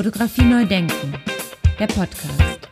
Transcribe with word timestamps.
Fotografie 0.00 0.44
neu 0.44 0.64
denken, 0.64 1.12
der 1.78 1.86
Podcast. 1.86 2.70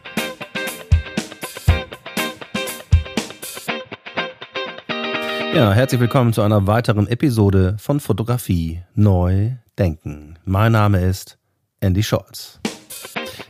Ja, 5.54 5.74
herzlich 5.74 6.00
willkommen 6.00 6.32
zu 6.32 6.40
einer 6.40 6.66
weiteren 6.66 7.06
Episode 7.06 7.76
von 7.78 8.00
Fotografie 8.00 8.80
neu 8.94 9.50
denken. 9.78 10.38
Mein 10.46 10.72
Name 10.72 11.04
ist 11.04 11.36
Andy 11.80 12.02
Scholz. 12.02 12.60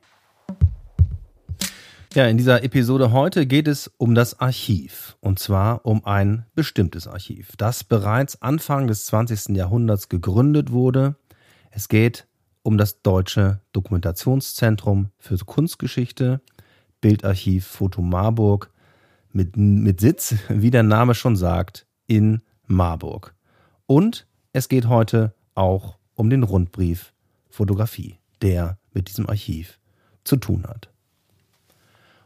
Ja, 2.14 2.28
in 2.28 2.38
dieser 2.38 2.62
Episode 2.66 3.14
heute 3.14 3.48
geht 3.48 3.70
es 3.70 3.90
um 3.98 4.16
das 4.16 4.38
Archiv. 4.38 5.16
Und 5.22 5.40
zwar 5.40 5.86
um 5.86 6.04
ein 6.04 6.46
bestimmtes 6.56 7.08
Archiv, 7.08 7.54
das 7.58 7.86
bereits 7.86 8.42
Anfang 8.42 8.88
des 8.88 9.06
20. 9.06 9.56
Jahrhunderts 9.56 10.10
gegründet 10.10 10.74
wurde. 10.74 11.16
Es 11.70 11.88
geht 11.88 12.28
um 12.64 12.78
das 12.78 13.02
Deutsche 13.02 13.62
Dokumentationszentrum 13.72 15.12
für 15.20 15.38
Kunstgeschichte, 15.38 16.42
Bildarchiv 17.00 17.66
Foto 17.66 18.02
Marburg, 18.02 18.74
mit, 19.34 19.58
mit 19.58 20.00
Sitz, 20.00 20.36
wie 20.50 20.72
der 20.72 20.84
Name 20.84 21.16
schon 21.16 21.36
sagt, 21.36 21.86
in 22.08 22.42
Marburg. 22.68 23.36
Und 23.86 24.28
es 24.54 24.70
geht 24.70 24.88
heute 24.88 25.34
auch 25.56 25.98
um 26.16 26.30
den 26.30 26.44
Rundbrief 26.44 27.14
Fotografie, 27.50 28.18
der 28.42 28.78
mit 28.94 29.10
diesem 29.10 29.28
Archiv 29.28 29.80
zu 30.24 30.38
tun 30.38 30.66
hat. 30.68 30.92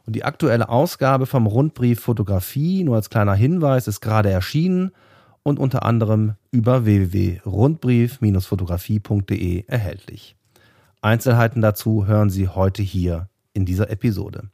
Und 0.06 0.16
die 0.16 0.24
aktuelle 0.24 0.70
Ausgabe 0.70 1.26
vom 1.26 1.48
Rundbrief 1.48 2.00
Fotografie, 2.00 2.84
nur 2.84 2.96
als 2.96 3.10
kleiner 3.10 3.34
Hinweis, 3.34 3.88
ist 3.88 4.02
gerade 4.02 4.30
erschienen 4.30 4.92
und 5.42 5.58
unter 5.60 5.82
anderem 5.84 6.36
über 6.52 6.86
www.rundbrief-fotografie.de 6.86 9.66
erhältlich. 9.68 10.36
Einzelheiten 11.02 11.62
dazu 11.62 12.06
hören 12.08 12.30
Sie 12.30 12.48
heute 12.48 12.84
hier 12.84 13.28
in 13.54 13.66
dieser 13.66 13.90
Episode. 13.90 14.50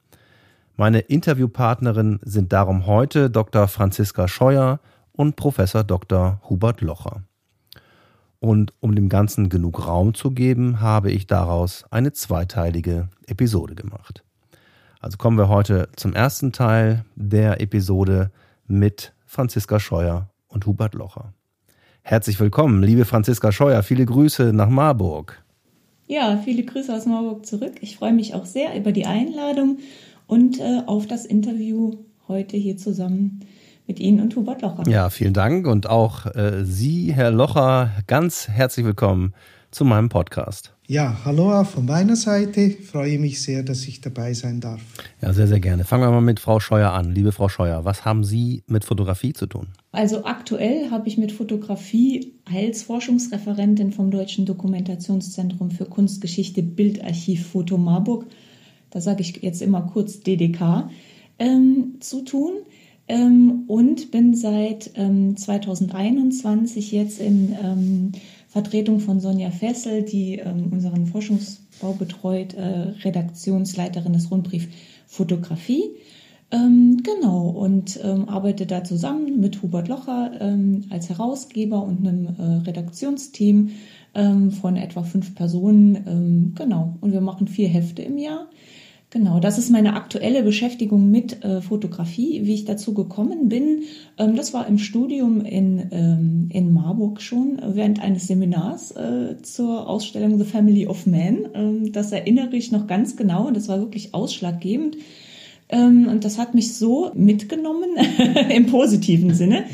Meine 0.78 1.00
Interviewpartnerin 1.00 2.20
sind 2.24 2.54
darum 2.54 2.86
heute 2.86 3.30
Dr. 3.30 3.68
Franziska 3.68 4.28
Scheuer 4.28 4.80
und 5.12 5.36
Professor 5.36 5.84
Dr. 5.84 6.42
Hubert 6.50 6.82
Locher. 6.82 7.24
Und 8.40 8.74
um 8.80 8.96
dem 8.96 9.10
Ganzen 9.10 9.50
genug 9.50 9.86
Raum 9.86 10.14
zu 10.14 10.32
geben, 10.32 10.80
habe 10.80 11.12
ich 11.12 11.28
daraus 11.28 11.86
eine 11.92 12.14
zweiteilige 12.14 13.10
Episode 13.28 13.76
gemacht. 13.76 14.24
Also 15.00 15.18
kommen 15.18 15.38
wir 15.38 15.50
heute 15.50 15.90
zum 15.96 16.14
ersten 16.14 16.52
Teil 16.52 17.06
der 17.16 17.62
Episode 17.62 18.32
mit 18.66 19.14
Franziska 19.26 19.80
Scheuer 19.80 20.30
und 20.48 20.66
Hubert 20.66 20.96
Locher. 20.96 21.34
Herzlich 22.02 22.40
willkommen, 22.40 22.82
liebe 22.82 23.06
Franziska 23.06 23.52
Scheuer. 23.52 23.84
Viele 23.84 24.06
Grüße 24.06 24.54
nach 24.54 24.70
Marburg. 24.70 25.44
Ja, 26.08 26.38
viele 26.44 26.64
Grüße 26.64 26.94
aus 26.94 27.06
Marburg 27.06 27.46
zurück. 27.46 27.76
Ich 27.82 27.96
freue 27.96 28.12
mich 28.12 28.34
auch 28.34 28.46
sehr 28.46 28.76
über 28.76 28.92
die 28.92 29.06
Einladung 29.06 29.78
und 30.32 30.62
äh, 30.62 30.82
auf 30.86 31.08
das 31.08 31.26
Interview 31.26 31.92
heute 32.30 32.56
hier 32.56 32.78
zusammen 32.78 33.42
mit 33.86 34.00
Ihnen 34.00 34.22
und 34.22 34.34
Hubert 34.38 34.62
Locher. 34.62 34.88
Ja, 34.88 35.10
vielen 35.10 35.34
Dank 35.34 35.68
und 35.68 35.90
auch 35.90 36.26
äh, 36.26 36.64
Sie, 36.64 37.12
Herr 37.12 37.32
Locher, 37.32 37.92
ganz 38.08 38.48
herzlich 38.48 38.86
willkommen 38.86 39.34
zu 39.72 39.84
meinem 39.84 40.08
Podcast. 40.08 40.74
Ja, 40.88 41.18
hallo 41.26 41.52
auch 41.52 41.66
von 41.66 41.86
meiner 41.86 42.16
Seite. 42.16 42.62
Ich 42.62 42.86
freue 42.86 43.20
mich 43.20 43.42
sehr, 43.42 43.64
dass 43.64 43.86
ich 43.86 44.00
dabei 44.00 44.34
sein 44.34 44.62
darf. 44.62 44.80
Ja, 45.22 45.34
sehr, 45.34 45.48
sehr 45.48 45.60
gerne. 45.60 45.84
Fangen 45.84 46.04
wir 46.04 46.12
mal 46.12 46.22
mit 46.22 46.40
Frau 46.40 46.62
Scheuer 46.62 46.92
an. 46.92 47.14
Liebe 47.14 47.34
Frau 47.34 47.50
Scheuer, 47.50 47.84
was 47.84 48.06
haben 48.06 48.24
Sie 48.24 48.64
mit 48.68 48.86
Fotografie 48.86 49.34
zu 49.34 49.48
tun? 49.48 49.68
Also 49.92 50.24
aktuell 50.24 50.92
habe 50.92 51.10
ich 51.10 51.18
mit 51.18 51.34
Fotografie 51.34 52.36
als 52.46 52.84
Forschungsreferentin 52.84 53.92
vom 53.92 54.12
Deutschen 54.12 54.46
Dokumentationszentrum 54.46 55.72
für 55.72 55.86
Kunstgeschichte 55.86 56.64
Bildarchiv 56.64 57.48
Foto 57.48 57.78
Marburg, 57.78 58.28
da 58.92 59.02
sage 59.02 59.22
ich 59.22 59.42
jetzt 59.42 59.62
immer 59.62 59.82
kurz 59.82 60.20
DDK, 60.20 60.90
ähm, 61.40 61.96
zu 62.00 62.22
tun. 62.22 62.52
Ähm, 63.08 63.64
und 63.68 64.12
bin 64.12 64.36
seit 64.36 64.92
ähm, 64.96 65.36
2021 65.36 66.94
jetzt 66.94 67.20
in 67.20 67.54
ähm, 67.62 68.12
Vertretung 68.48 69.02
von 69.02 69.20
Sonja 69.20 69.52
Fessel, 69.52 70.04
die 70.04 70.36
ähm, 70.36 70.70
unseren 70.72 71.08
Forschungsbau 71.08 71.92
betreut, 71.92 72.54
äh, 72.54 72.94
Redaktionsleiterin 73.04 74.14
des 74.14 74.32
Rundbrief 74.32 74.70
Fotografie. 75.08 75.84
Ähm, 76.52 77.02
genau, 77.04 77.50
und 77.50 78.00
arbeite 78.04 78.66
da 78.66 78.84
zusammen 78.84 79.40
mit 79.40 79.62
Hubert 79.62 79.88
Locher 79.88 80.32
als 80.90 81.08
Herausgeber 81.08 81.82
und 81.82 82.06
einem 82.06 82.28
äh, 82.28 82.68
Redaktionsteam 82.68 83.70
von 84.14 84.76
etwa 84.76 85.04
fünf 85.04 85.34
Personen. 85.36 86.54
Genau, 86.56 86.98
und 87.00 87.14
wir 87.14 87.22
machen 87.22 87.48
vier 87.48 87.70
Hefte 87.70 88.02
im 88.02 88.18
Jahr. 88.18 88.48
Genau, 89.14 89.42
das 89.42 89.58
ist 89.58 89.70
meine 89.70 89.96
aktuelle 89.96 90.42
Beschäftigung 90.42 91.12
mit 91.12 91.44
äh, 91.44 91.62
Fotografie. 91.62 92.46
Wie 92.46 92.54
ich 92.54 92.64
dazu 92.64 92.94
gekommen 92.94 93.50
bin, 93.50 93.84
ähm, 94.18 94.38
das 94.38 94.54
war 94.54 94.68
im 94.68 94.78
Studium 94.78 95.42
in, 95.42 95.90
ähm, 95.92 96.48
in 96.50 96.72
Marburg 96.72 97.22
schon 97.22 97.62
während 97.62 98.02
eines 98.02 98.28
Seminars 98.28 98.92
äh, 98.92 99.36
zur 99.42 99.90
Ausstellung 99.90 100.38
The 100.38 100.46
Family 100.46 100.88
of 100.88 101.08
Man. 101.08 101.46
Ähm, 101.54 101.92
das 101.92 102.14
erinnere 102.14 102.56
ich 102.56 102.72
noch 102.72 102.88
ganz 102.88 103.18
genau 103.18 103.48
und 103.48 103.58
das 103.58 103.68
war 103.68 103.80
wirklich 103.80 104.14
ausschlaggebend. 104.14 104.96
Ähm, 105.68 106.08
und 106.08 106.24
das 106.24 106.38
hat 106.38 106.56
mich 106.56 106.74
so 106.76 107.12
mitgenommen 107.14 107.90
im 108.50 108.68
positiven 108.68 109.34
Sinne, 109.34 109.66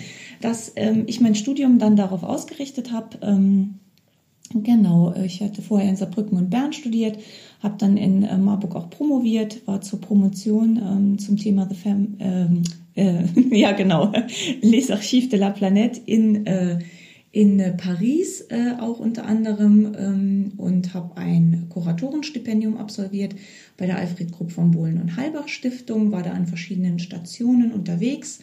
dass 0.42 0.74
ähm, 0.76 1.04
ich 1.06 1.22
mein 1.22 1.36
Studium 1.36 1.78
dann 1.78 1.96
darauf 1.96 2.24
ausgerichtet 2.24 2.92
habe. 2.92 3.68
Genau, 4.54 5.14
ich 5.26 5.42
hatte 5.42 5.62
vorher 5.62 5.90
in 5.90 5.98
Saarbrücken 5.98 6.38
und 6.38 6.50
Bern 6.50 6.72
studiert 6.72 7.18
habe 7.60 7.76
dann 7.78 7.98
in 7.98 8.24
äh, 8.24 8.38
Marburg 8.38 8.76
auch 8.76 8.90
promoviert, 8.90 9.66
war 9.68 9.82
zur 9.82 10.00
Promotion 10.00 10.78
ähm, 10.78 11.20
zum 11.20 11.38
Thema 11.38 11.68
The 11.68 11.76
Fam 11.76 12.16
ähm, 12.20 12.64
äh, 12.96 13.24
ja 13.52 13.72
genau, 13.72 14.14
Les 14.62 14.92
Archives 14.92 15.30
de 15.30 15.40
la 15.40 15.50
Planète 15.50 16.00
in, 16.06 16.46
äh, 16.46 16.80
in 17.32 17.62
Paris 17.78 18.42
äh, 18.50 18.74
auch 18.80 19.00
unter 19.00 19.26
anderem 19.26 19.96
ähm, 19.98 20.52
und 20.58 20.94
habe 20.94 21.18
ein 21.18 21.68
Kuratorenstipendium 21.70 22.78
absolviert 22.78 23.36
bei 23.76 23.86
der 23.86 23.98
Alfred 23.98 24.32
Krupp 24.32 24.52
von 24.52 24.72
Bohlen 24.72 25.02
und 25.02 25.18
Halbach 25.18 25.48
Stiftung, 25.48 26.12
war 26.12 26.24
da 26.24 26.32
an 26.32 26.48
verschiedenen 26.48 27.00
Stationen 27.00 27.72
unterwegs 27.72 28.40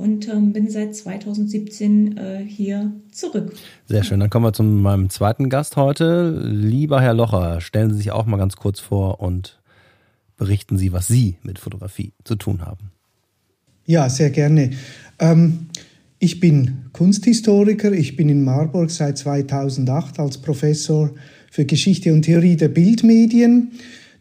und 0.00 0.28
ähm, 0.28 0.52
bin 0.52 0.70
seit 0.70 0.94
2017 0.94 2.16
äh, 2.16 2.38
hier 2.38 2.92
zurück. 3.12 3.54
Sehr 3.86 4.02
schön. 4.02 4.20
Dann 4.20 4.30
kommen 4.30 4.46
wir 4.46 4.52
zu 4.52 4.62
meinem 4.62 5.10
zweiten 5.10 5.50
Gast 5.50 5.76
heute. 5.76 6.40
Lieber 6.50 7.02
Herr 7.02 7.12
Locher, 7.12 7.60
stellen 7.60 7.90
Sie 7.90 7.98
sich 7.98 8.10
auch 8.10 8.24
mal 8.24 8.38
ganz 8.38 8.56
kurz 8.56 8.80
vor 8.80 9.20
und 9.20 9.60
berichten 10.38 10.78
Sie, 10.78 10.92
was 10.92 11.06
Sie 11.06 11.36
mit 11.42 11.58
Fotografie 11.58 12.12
zu 12.24 12.36
tun 12.36 12.62
haben. 12.64 12.90
Ja, 13.84 14.08
sehr 14.08 14.30
gerne. 14.30 14.70
Ähm, 15.18 15.66
ich 16.18 16.40
bin 16.40 16.86
Kunsthistoriker. 16.92 17.92
Ich 17.92 18.16
bin 18.16 18.30
in 18.30 18.42
Marburg 18.42 18.90
seit 18.90 19.18
2008 19.18 20.18
als 20.18 20.38
Professor 20.38 21.10
für 21.50 21.66
Geschichte 21.66 22.12
und 22.12 22.22
Theorie 22.22 22.56
der 22.56 22.68
Bildmedien. 22.68 23.72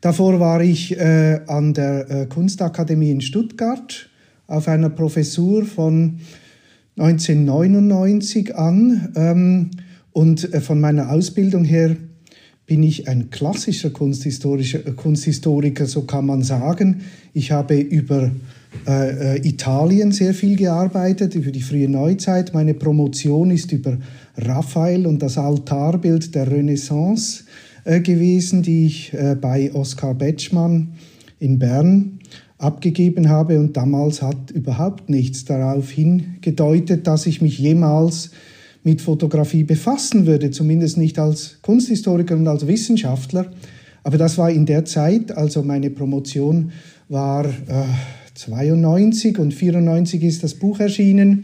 Davor 0.01 0.39
war 0.39 0.61
ich 0.61 0.97
äh, 0.97 1.39
an 1.47 1.73
der 1.73 2.09
äh, 2.09 2.25
Kunstakademie 2.25 3.11
in 3.11 3.21
Stuttgart 3.21 4.08
auf 4.49 4.67
einer 4.67 4.89
Professur 4.89 5.65
von 5.65 6.19
1999 6.97 8.55
an. 8.55 9.13
Ähm, 9.15 9.71
und 10.11 10.53
äh, 10.53 10.59
von 10.59 10.81
meiner 10.81 11.11
Ausbildung 11.11 11.63
her 11.63 11.95
bin 12.65 12.83
ich 12.83 13.07
ein 13.07 13.29
klassischer 13.29 13.91
Kunsthistorischer, 13.91 14.85
äh, 14.85 14.91
Kunsthistoriker, 14.91 15.85
so 15.85 16.03
kann 16.03 16.25
man 16.25 16.43
sagen. 16.43 17.01
Ich 17.33 17.51
habe 17.51 17.79
über 17.79 18.31
äh, 18.87 19.37
äh, 19.37 19.47
Italien 19.47 20.11
sehr 20.11 20.33
viel 20.33 20.55
gearbeitet, 20.55 21.35
über 21.35 21.51
die 21.51 21.61
frühe 21.61 21.87
Neuzeit. 21.87 22.53
Meine 22.53 22.73
Promotion 22.73 23.51
ist 23.51 23.71
über 23.71 23.97
Raphael 24.37 25.05
und 25.07 25.21
das 25.21 25.37
Altarbild 25.37 26.35
der 26.35 26.51
Renaissance 26.51 27.45
äh, 27.85 28.01
gewesen, 28.01 28.61
die 28.61 28.87
ich 28.87 29.13
äh, 29.13 29.35
bei 29.39 29.73
Oskar 29.73 30.15
Betschmann 30.15 30.93
in 31.39 31.59
Bern 31.59 32.19
abgegeben 32.59 33.29
habe. 33.29 33.59
Und 33.59 33.75
damals 33.75 34.21
hat 34.21 34.51
überhaupt 34.51 35.09
nichts 35.09 35.45
darauf 35.45 35.89
hingedeutet, 35.89 37.07
dass 37.07 37.25
ich 37.25 37.41
mich 37.41 37.57
jemals 37.57 38.29
mit 38.83 39.01
Fotografie 39.01 39.63
befassen 39.63 40.25
würde, 40.25 40.51
zumindest 40.51 40.97
nicht 40.97 41.17
als 41.17 41.59
Kunsthistoriker 41.61 42.35
und 42.35 42.47
als 42.47 42.67
Wissenschaftler. 42.67 43.47
Aber 44.03 44.17
das 44.17 44.37
war 44.37 44.49
in 44.49 44.65
der 44.65 44.85
Zeit, 44.85 45.35
also 45.35 45.63
meine 45.63 45.89
Promotion 45.89 46.71
war 47.09 47.45
äh, 47.45 47.85
92 48.35 49.37
und 49.39 49.53
94 49.53 50.23
ist 50.23 50.43
das 50.43 50.53
Buch 50.53 50.79
erschienen. 50.79 51.43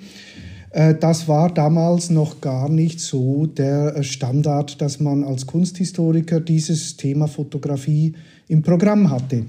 Äh, 0.72 0.96
das 0.96 1.28
war 1.28 1.54
damals 1.54 2.10
noch 2.10 2.40
gar 2.40 2.70
nicht 2.70 3.00
so 3.00 3.46
der 3.46 4.02
Standard, 4.04 4.82
dass 4.82 5.00
man 5.00 5.24
als 5.24 5.46
Kunsthistoriker 5.46 6.40
dieses 6.40 6.96
Thema 6.96 7.28
Fotografie 7.28 8.14
im 8.48 8.62
Programm 8.62 9.10
hatte. 9.10 9.44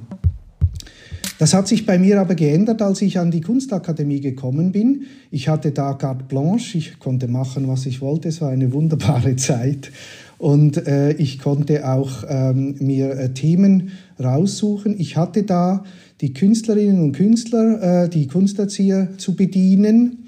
Das 1.38 1.52
hat 1.52 1.68
sich 1.68 1.84
bei 1.84 1.98
mir 1.98 2.20
aber 2.20 2.34
geändert, 2.34 2.80
als 2.80 3.02
ich 3.02 3.18
an 3.18 3.30
die 3.30 3.42
Kunstakademie 3.42 4.20
gekommen 4.20 4.72
bin. 4.72 5.02
Ich 5.30 5.48
hatte 5.48 5.70
da 5.70 5.92
carte 5.92 6.24
blanche, 6.24 6.78
ich 6.78 6.98
konnte 6.98 7.28
machen, 7.28 7.68
was 7.68 7.84
ich 7.84 8.00
wollte. 8.00 8.28
Es 8.28 8.40
war 8.40 8.50
eine 8.50 8.72
wunderbare 8.72 9.36
Zeit. 9.36 9.92
Und 10.38 10.86
äh, 10.86 11.12
ich 11.12 11.38
konnte 11.38 11.88
auch 11.88 12.24
ähm, 12.28 12.76
mir 12.78 13.10
äh, 13.10 13.34
Themen 13.34 13.90
raussuchen. 14.22 14.98
Ich 14.98 15.16
hatte 15.16 15.42
da 15.42 15.84
die 16.20 16.32
Künstlerinnen 16.32 17.02
und 17.02 17.12
Künstler, 17.12 18.04
äh, 18.04 18.08
die 18.08 18.26
Kunsterzieher 18.26 19.08
zu 19.18 19.36
bedienen 19.36 20.24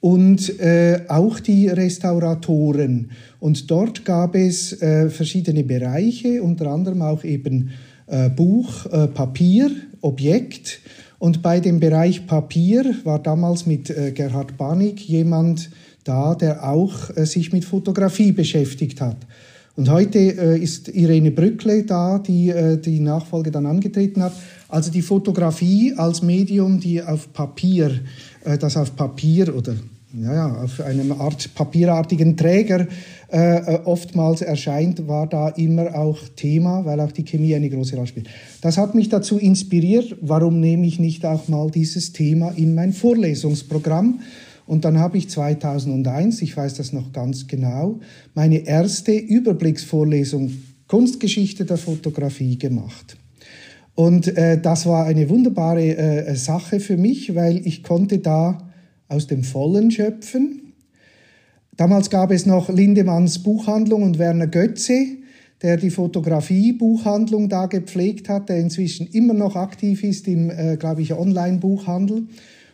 und 0.00 0.60
äh, 0.60 1.02
auch 1.08 1.40
die 1.40 1.68
Restauratoren. 1.68 3.10
Und 3.40 3.70
dort 3.70 4.04
gab 4.04 4.34
es 4.34 4.80
äh, 4.80 5.10
verschiedene 5.10 5.64
Bereiche, 5.64 6.42
unter 6.42 6.68
anderem 6.68 7.02
auch 7.02 7.24
eben 7.24 7.70
äh, 8.06 8.30
Buch, 8.30 8.86
äh, 8.86 9.08
Papier, 9.08 9.70
Objekt. 10.00 10.80
Und 11.18 11.42
bei 11.42 11.60
dem 11.60 11.80
Bereich 11.80 12.26
Papier 12.26 12.94
war 13.04 13.18
damals 13.18 13.66
mit 13.66 13.90
äh, 13.90 14.12
Gerhard 14.12 14.56
Banig 14.56 15.00
jemand 15.08 15.70
da, 16.04 16.34
der 16.34 16.68
auch 16.68 17.16
äh, 17.16 17.26
sich 17.26 17.52
mit 17.52 17.64
Fotografie 17.64 18.32
beschäftigt 18.32 19.00
hat. 19.00 19.16
Und 19.74 19.90
heute 19.90 20.18
äh, 20.18 20.58
ist 20.58 20.88
Irene 20.88 21.30
Brückle 21.30 21.84
da, 21.84 22.18
die 22.18 22.52
die 22.84 23.00
Nachfolge 23.00 23.50
dann 23.50 23.66
angetreten 23.66 24.22
hat. 24.22 24.32
Also 24.68 24.90
die 24.90 25.02
Fotografie 25.02 25.94
als 25.96 26.22
Medium, 26.22 26.80
die 26.80 27.02
auf 27.02 27.32
Papier, 27.32 28.00
das 28.60 28.76
auf 28.76 28.96
Papier 28.96 29.54
oder 29.54 29.74
ja, 30.22 30.62
auf 30.62 30.80
einem 30.80 31.12
Art 31.12 31.54
papierartigen 31.54 32.36
Träger 32.36 32.86
äh, 33.30 33.58
äh, 33.58 33.80
oftmals 33.84 34.40
erscheint, 34.42 35.06
war 35.06 35.26
da 35.26 35.48
immer 35.50 35.94
auch 35.94 36.18
Thema, 36.34 36.84
weil 36.84 37.00
auch 37.00 37.12
die 37.12 37.24
Chemie 37.24 37.54
eine 37.54 37.68
große 37.68 37.94
Rolle 37.94 38.06
spielt. 38.06 38.28
Das 38.62 38.78
hat 38.78 38.94
mich 38.94 39.08
dazu 39.08 39.38
inspiriert, 39.38 40.16
warum 40.20 40.60
nehme 40.60 40.86
ich 40.86 40.98
nicht 40.98 41.26
auch 41.26 41.48
mal 41.48 41.70
dieses 41.70 42.12
Thema 42.12 42.52
in 42.56 42.74
mein 42.74 42.92
Vorlesungsprogramm? 42.92 44.20
Und 44.66 44.84
dann 44.84 44.98
habe 44.98 45.18
ich 45.18 45.30
2001, 45.30 46.42
ich 46.42 46.56
weiß 46.56 46.74
das 46.74 46.92
noch 46.92 47.12
ganz 47.12 47.46
genau, 47.46 48.00
meine 48.34 48.66
erste 48.66 49.12
Überblicksvorlesung 49.12 50.52
Kunstgeschichte 50.86 51.64
der 51.64 51.76
Fotografie 51.76 52.58
gemacht. 52.58 53.16
Und 53.94 54.28
äh, 54.36 54.60
das 54.60 54.86
war 54.86 55.06
eine 55.06 55.28
wunderbare 55.28 55.96
äh, 55.96 56.34
Sache 56.36 56.80
für 56.80 56.96
mich, 56.96 57.34
weil 57.34 57.66
ich 57.66 57.82
konnte 57.82 58.18
da 58.18 58.67
aus 59.08 59.26
dem 59.26 59.42
Vollen 59.44 59.90
schöpfen. 59.90 60.72
Damals 61.76 62.10
gab 62.10 62.30
es 62.30 62.44
noch 62.44 62.68
Lindemanns 62.68 63.42
Buchhandlung 63.42 64.02
und 64.02 64.18
Werner 64.18 64.48
Götze, 64.48 65.06
der 65.62 65.76
die 65.76 65.90
Fotografie-Buchhandlung 65.90 67.48
da 67.48 67.66
gepflegt 67.66 68.28
hat, 68.28 68.48
der 68.48 68.58
inzwischen 68.58 69.06
immer 69.08 69.34
noch 69.34 69.56
aktiv 69.56 70.04
ist 70.04 70.28
im, 70.28 70.50
äh, 70.50 70.76
glaube 70.76 71.02
ich, 71.02 71.12
Online-Buchhandel. 71.12 72.26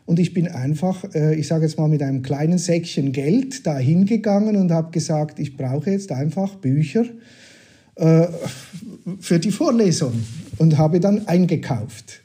Und 0.06 0.18
ich 0.18 0.34
bin 0.34 0.48
einfach, 0.48 1.04
äh, 1.14 1.34
ich 1.34 1.46
sage 1.46 1.64
jetzt 1.64 1.78
mal, 1.78 1.88
mit 1.88 2.02
einem 2.02 2.22
kleinen 2.22 2.58
Säckchen 2.58 3.12
Geld 3.12 3.66
da 3.66 3.78
hingegangen 3.78 4.56
und 4.56 4.70
habe 4.70 4.90
gesagt, 4.90 5.38
ich 5.38 5.56
brauche 5.56 5.90
jetzt 5.90 6.12
einfach 6.12 6.56
Bücher 6.56 7.04
äh, 7.96 8.26
für 9.20 9.38
die 9.38 9.50
Vorlesung 9.50 10.12
und 10.58 10.76
habe 10.76 11.00
dann 11.00 11.26
eingekauft. 11.26 12.23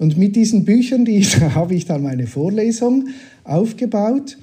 Und 0.00 0.16
mit 0.16 0.34
diesen 0.34 0.64
Büchern, 0.64 1.04
die 1.04 1.22
habe 1.54 1.74
ich 1.74 1.84
dann 1.84 2.02
meine 2.02 2.26
Vorlesung 2.26 3.08
aufgebaut. 3.44 4.38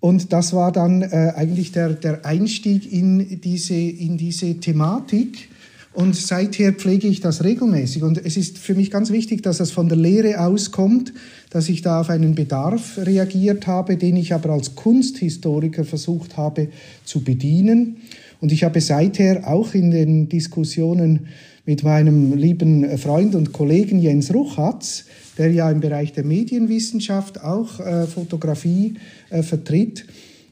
Und 0.00 0.32
das 0.32 0.54
war 0.54 0.72
dann 0.72 1.02
äh, 1.02 1.32
eigentlich 1.36 1.72
der, 1.72 1.90
der 1.90 2.24
Einstieg 2.24 2.90
in 2.90 3.38
diese, 3.42 3.74
in 3.74 4.16
diese 4.16 4.54
Thematik. 4.60 5.50
Und 5.92 6.16
seither 6.16 6.72
pflege 6.72 7.06
ich 7.06 7.20
das 7.20 7.44
regelmäßig. 7.44 8.02
Und 8.02 8.24
es 8.24 8.38
ist 8.38 8.56
für 8.56 8.74
mich 8.74 8.90
ganz 8.90 9.10
wichtig, 9.10 9.42
dass 9.42 9.58
das 9.58 9.72
von 9.72 9.90
der 9.90 9.98
Lehre 9.98 10.40
auskommt, 10.40 11.12
dass 11.50 11.68
ich 11.68 11.82
da 11.82 12.00
auf 12.00 12.08
einen 12.08 12.34
Bedarf 12.34 12.96
reagiert 12.96 13.66
habe, 13.66 13.98
den 13.98 14.16
ich 14.16 14.32
aber 14.32 14.54
als 14.54 14.74
Kunsthistoriker 14.74 15.84
versucht 15.84 16.38
habe 16.38 16.68
zu 17.04 17.22
bedienen. 17.22 17.96
Und 18.40 18.52
ich 18.52 18.64
habe 18.64 18.80
seither 18.80 19.46
auch 19.46 19.74
in 19.74 19.90
den 19.90 20.30
Diskussionen 20.30 21.28
mit 21.66 21.82
meinem 21.82 22.34
lieben 22.34 22.98
Freund 22.98 23.34
und 23.34 23.52
Kollegen 23.52 23.98
Jens 23.98 24.32
Ruchatz, 24.34 25.04
der 25.38 25.50
ja 25.50 25.70
im 25.70 25.80
Bereich 25.80 26.12
der 26.12 26.24
Medienwissenschaft 26.24 27.42
auch 27.42 27.80
äh, 27.80 28.06
Fotografie 28.06 28.94
äh, 29.30 29.42
vertritt, 29.42 30.04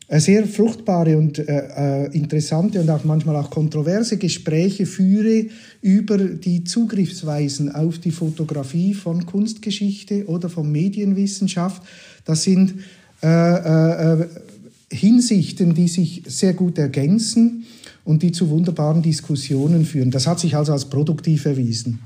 äh, 0.09 0.21
sehr 0.21 0.47
fruchtbare 0.47 1.19
und 1.19 1.39
äh, 1.39 1.45
äh, 1.45 2.17
interessante 2.17 2.81
und 2.81 2.89
auch 2.89 3.05
manchmal 3.05 3.37
auch 3.37 3.51
kontroverse 3.51 4.17
Gespräche 4.17 4.87
führe 4.87 5.47
über 5.83 6.19
die 6.19 6.65
Zugriffsweisen 6.65 7.75
auf 7.75 7.99
die 7.99 8.11
Fotografie 8.11 8.95
von 8.95 9.27
Kunstgeschichte 9.27 10.27
oder 10.27 10.49
von 10.49 10.71
Medienwissenschaft. 10.73 11.83
Das 12.25 12.43
sind 12.43 12.75
äh, 13.21 14.17
Hinsichten, 14.91 15.75
die 15.75 15.89
sich 15.89 16.23
sehr 16.27 16.55
gut 16.55 16.79
ergänzen 16.79 17.65
und 18.05 18.23
die 18.23 18.33
zu 18.33 18.51
wunderbaren 18.51 19.03
Diskussionen 19.03 19.85
führen. 19.85 20.11
Das 20.11 20.27
hat 20.27 20.41
sich 20.41 20.57
also 20.57 20.73
als 20.73 20.87
produktiv 20.87 21.45
erwiesen. 21.45 22.01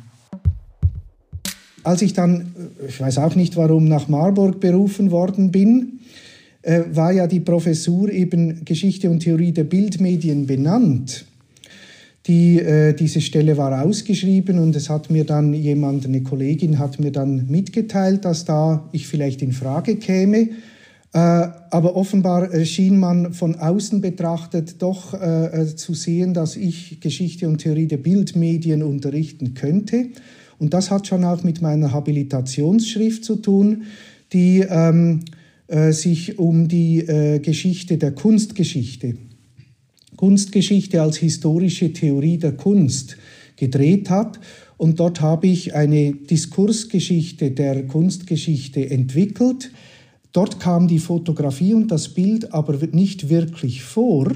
Als 1.82 2.02
ich 2.02 2.12
dann, 2.12 2.54
ich 2.86 3.00
weiß 3.00 3.18
auch 3.18 3.34
nicht 3.36 3.56
warum, 3.56 3.86
nach 3.86 4.08
Marburg 4.08 4.60
berufen 4.60 5.10
worden 5.10 5.52
bin, 5.52 6.00
äh, 6.62 6.82
war 6.92 7.12
ja 7.12 7.28
die 7.28 7.40
Professur 7.40 8.10
eben 8.10 8.64
Geschichte 8.64 9.08
und 9.08 9.20
Theorie 9.20 9.52
der 9.52 9.64
Bildmedien 9.64 10.46
benannt. 10.46 11.26
Die, 12.26 12.58
äh, 12.58 12.92
diese 12.92 13.20
Stelle 13.20 13.56
war 13.56 13.84
ausgeschrieben 13.84 14.58
und 14.58 14.74
es 14.74 14.90
hat 14.90 15.10
mir 15.10 15.22
dann 15.22 15.54
jemand, 15.54 16.06
eine 16.06 16.24
Kollegin 16.24 16.80
hat 16.80 16.98
mir 16.98 17.12
dann 17.12 17.46
mitgeteilt, 17.48 18.24
dass 18.24 18.44
da 18.44 18.88
ich 18.90 19.06
vielleicht 19.06 19.42
in 19.42 19.52
Frage 19.52 19.94
käme. 19.94 20.48
Äh, 21.16 21.48
aber 21.70 21.96
offenbar 21.96 22.62
schien 22.66 22.98
man 22.98 23.32
von 23.32 23.54
außen 23.54 24.02
betrachtet 24.02 24.82
doch 24.82 25.14
äh, 25.14 25.62
äh, 25.62 25.74
zu 25.74 25.94
sehen, 25.94 26.34
dass 26.34 26.56
ich 26.56 27.00
Geschichte 27.00 27.48
und 27.48 27.56
Theorie 27.56 27.86
der 27.86 27.96
Bildmedien 27.96 28.82
unterrichten 28.82 29.54
könnte. 29.54 30.08
Und 30.58 30.74
das 30.74 30.90
hat 30.90 31.06
schon 31.06 31.24
auch 31.24 31.42
mit 31.42 31.62
meiner 31.62 31.92
Habilitationsschrift 31.92 33.24
zu 33.24 33.36
tun, 33.36 33.84
die 34.34 34.66
ähm, 34.68 35.20
äh, 35.68 35.92
sich 35.92 36.38
um 36.38 36.68
die 36.68 36.98
äh, 36.98 37.38
Geschichte 37.38 37.96
der 37.96 38.12
Kunstgeschichte, 38.12 39.16
Kunstgeschichte 40.16 41.00
als 41.00 41.16
historische 41.16 41.94
Theorie 41.94 42.36
der 42.36 42.52
Kunst 42.52 43.16
gedreht 43.56 44.10
hat. 44.10 44.38
Und 44.76 45.00
dort 45.00 45.22
habe 45.22 45.46
ich 45.46 45.74
eine 45.74 46.12
Diskursgeschichte 46.12 47.52
der 47.52 47.86
Kunstgeschichte 47.86 48.90
entwickelt 48.90 49.70
Dort 50.32 50.60
kam 50.60 50.88
die 50.88 50.98
Fotografie 50.98 51.74
und 51.74 51.88
das 51.90 52.08
Bild 52.08 52.52
aber 52.52 52.74
nicht 52.92 53.28
wirklich 53.28 53.82
vor. 53.82 54.32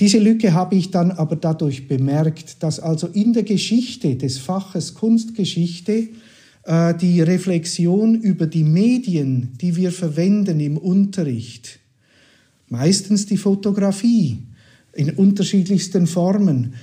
Diese 0.00 0.18
Lücke 0.18 0.52
habe 0.52 0.76
ich 0.76 0.90
dann 0.90 1.10
aber 1.10 1.36
dadurch 1.36 1.88
bemerkt, 1.88 2.62
dass 2.62 2.78
also 2.78 3.08
in 3.08 3.32
der 3.32 3.42
Geschichte 3.42 4.16
des 4.16 4.38
Faches 4.38 4.94
Kunstgeschichte 4.94 6.08
äh, 6.64 6.94
die 6.94 7.20
Reflexion 7.20 8.14
über 8.14 8.46
die 8.46 8.62
Medien, 8.62 9.50
die 9.60 9.74
wir 9.74 9.90
verwenden 9.90 10.60
im 10.60 10.76
Unterricht, 10.76 11.80
meistens 12.68 13.26
die 13.26 13.38
Fotografie 13.38 14.38
in 14.94 15.10
unterschiedlichsten 15.10 16.06
Formen, 16.06 16.74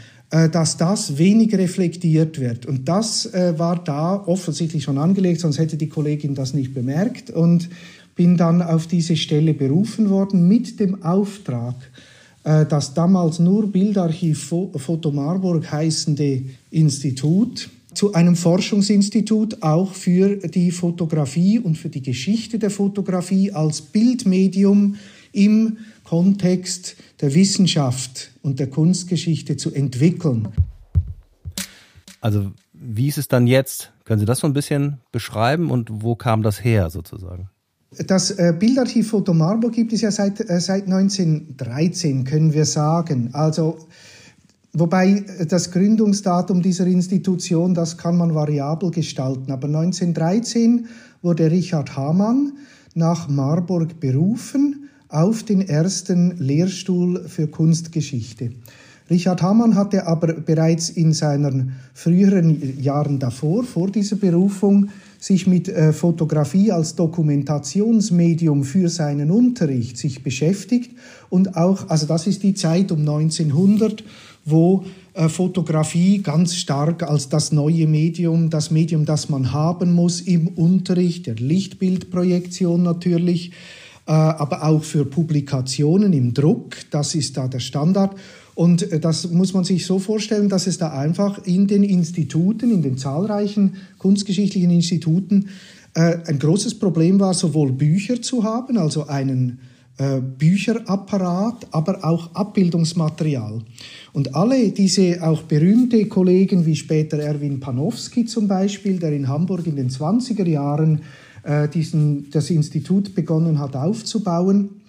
dass 0.49 0.77
das 0.77 1.17
wenig 1.17 1.53
reflektiert 1.55 2.39
wird. 2.39 2.65
Und 2.65 2.89
das 2.89 3.25
äh, 3.27 3.57
war 3.57 3.83
da 3.83 4.15
offensichtlich 4.25 4.83
schon 4.83 4.97
angelegt, 4.97 5.39
sonst 5.39 5.59
hätte 5.59 5.77
die 5.77 5.87
Kollegin 5.87 6.35
das 6.35 6.53
nicht 6.53 6.73
bemerkt 6.73 7.29
und 7.29 7.69
bin 8.15 8.35
dann 8.35 8.61
auf 8.61 8.87
diese 8.87 9.15
Stelle 9.15 9.53
berufen 9.53 10.09
worden 10.09 10.47
mit 10.47 10.79
dem 10.79 11.03
Auftrag, 11.03 11.75
äh, 12.43 12.65
das 12.65 12.93
damals 12.93 13.39
nur 13.39 13.71
Bildarchiv 13.71 14.53
Foto 14.75 15.11
Marburg 15.11 15.71
heißende 15.71 16.41
Institut 16.71 17.69
zu 17.93 18.13
einem 18.13 18.35
Forschungsinstitut 18.35 19.63
auch 19.63 19.93
für 19.93 20.35
die 20.35 20.71
Fotografie 20.71 21.59
und 21.59 21.77
für 21.77 21.89
die 21.89 22.01
Geschichte 22.01 22.59
der 22.59 22.69
Fotografie 22.71 23.51
als 23.51 23.81
Bildmedium 23.81 24.95
im 25.31 25.77
Kontext 26.05 26.95
der 27.21 27.33
Wissenschaft 27.33 28.31
und 28.41 28.59
der 28.59 28.69
Kunstgeschichte 28.69 29.57
zu 29.57 29.73
entwickeln. 29.73 30.47
Also 32.21 32.51
wie 32.73 33.07
ist 33.07 33.17
es 33.17 33.27
dann 33.27 33.47
jetzt? 33.47 33.91
Können 34.03 34.19
Sie 34.19 34.25
das 34.25 34.39
so 34.39 34.47
ein 34.47 34.53
bisschen 34.53 34.99
beschreiben 35.11 35.71
und 35.71 35.89
wo 35.91 36.15
kam 36.15 36.43
das 36.43 36.63
her 36.63 36.89
sozusagen? 36.89 37.49
Das 38.07 38.31
äh, 38.31 38.53
Bildarchiv 38.57 39.09
Foto 39.09 39.33
Marburg 39.33 39.73
gibt 39.73 39.93
es 39.93 40.01
ja 40.01 40.11
seit, 40.11 40.41
äh, 40.49 40.59
seit 40.59 40.83
1913, 40.83 42.23
können 42.25 42.53
wir 42.53 42.65
sagen. 42.65 43.29
Also, 43.33 43.77
wobei 44.73 45.23
äh, 45.39 45.45
das 45.45 45.71
Gründungsdatum 45.71 46.61
dieser 46.61 46.87
Institution, 46.87 47.73
das 47.73 47.97
kann 47.97 48.17
man 48.17 48.35
variabel 48.35 48.91
gestalten. 48.91 49.51
Aber 49.51 49.67
1913 49.67 50.87
wurde 51.21 51.49
Richard 51.49 51.95
Hamann 51.95 52.53
nach 52.95 53.29
Marburg 53.29 53.99
berufen 53.99 54.84
auf 55.09 55.43
den 55.43 55.61
ersten 55.61 56.37
Lehrstuhl 56.37 57.27
für 57.27 57.47
Kunstgeschichte. 57.47 58.51
Richard 59.09 59.41
Hamann 59.43 59.75
hatte 59.75 60.07
aber 60.07 60.33
bereits 60.33 60.89
in 60.89 61.13
seinen 61.13 61.73
früheren 61.93 62.81
Jahren 62.81 63.19
davor, 63.19 63.63
vor 63.63 63.91
dieser 63.91 64.15
Berufung, 64.15 64.89
sich 65.19 65.47
mit 65.47 65.69
äh, 65.69 65.93
Fotografie 65.93 66.71
als 66.71 66.95
Dokumentationsmedium 66.95 68.63
für 68.63 68.89
seinen 68.89 69.31
Unterricht 69.31 69.97
sich 69.97 70.23
beschäftigt 70.23 70.91
und 71.29 71.55
auch, 71.55 71.89
also 71.89 72.05
das 72.05 72.27
ist 72.27 72.43
die 72.43 72.53
Zeit 72.53 72.91
um 72.91 72.99
1900, 72.99 74.03
wo 74.43 74.85
äh, 75.13 75.29
Fotografie 75.29 76.21
ganz 76.21 76.55
stark 76.55 77.03
als 77.03 77.29
das 77.29 77.51
neue 77.51 77.87
Medium, 77.87 78.49
das 78.49 78.69
Medium, 78.69 79.05
das 79.05 79.29
man 79.29 79.51
haben 79.51 79.93
muss 79.93 80.21
im 80.21 80.47
Unterricht, 80.47 81.27
der 81.27 81.35
Lichtbildprojektion 81.35 82.83
natürlich, 82.83 83.51
aber 84.11 84.63
auch 84.63 84.83
für 84.83 85.05
Publikationen 85.05 86.13
im 86.13 86.33
Druck, 86.33 86.75
das 86.91 87.15
ist 87.15 87.37
da 87.37 87.47
der 87.47 87.59
Standard. 87.59 88.15
Und 88.55 88.91
äh, 88.91 88.99
das 88.99 89.29
muss 89.29 89.53
man 89.53 89.63
sich 89.63 89.85
so 89.85 89.99
vorstellen, 89.99 90.49
dass 90.49 90.67
es 90.67 90.77
da 90.77 90.91
einfach 90.91 91.43
in 91.45 91.67
den 91.67 91.83
Instituten, 91.83 92.71
in 92.71 92.81
den 92.81 92.97
zahlreichen 92.97 93.75
kunstgeschichtlichen 93.97 94.71
Instituten, 94.71 95.49
äh, 95.93 96.17
ein 96.25 96.39
großes 96.39 96.79
Problem 96.79 97.19
war, 97.19 97.33
sowohl 97.33 97.71
Bücher 97.71 98.21
zu 98.21 98.43
haben, 98.43 98.77
also 98.77 99.07
einen 99.07 99.59
äh, 99.97 100.19
Bücherapparat, 100.19 101.67
aber 101.71 102.03
auch 102.03 102.33
Abbildungsmaterial. 102.33 103.61
Und 104.13 104.35
alle 104.35 104.71
diese 104.71 105.25
auch 105.25 105.43
berühmte 105.43 106.05
Kollegen 106.07 106.65
wie 106.65 106.75
später 106.75 107.17
Erwin 107.17 107.59
Panofsky 107.59 108.25
zum 108.25 108.47
Beispiel, 108.47 108.99
der 108.99 109.13
in 109.13 109.27
Hamburg 109.27 109.67
in 109.67 109.75
den 109.75 109.89
20er 109.89 110.47
Jahren 110.47 111.01
diesen, 111.73 112.29
das 112.31 112.49
Institut 112.49 113.13
begonnen 113.13 113.59
hat 113.59 113.75
aufzubauen, 113.75 114.81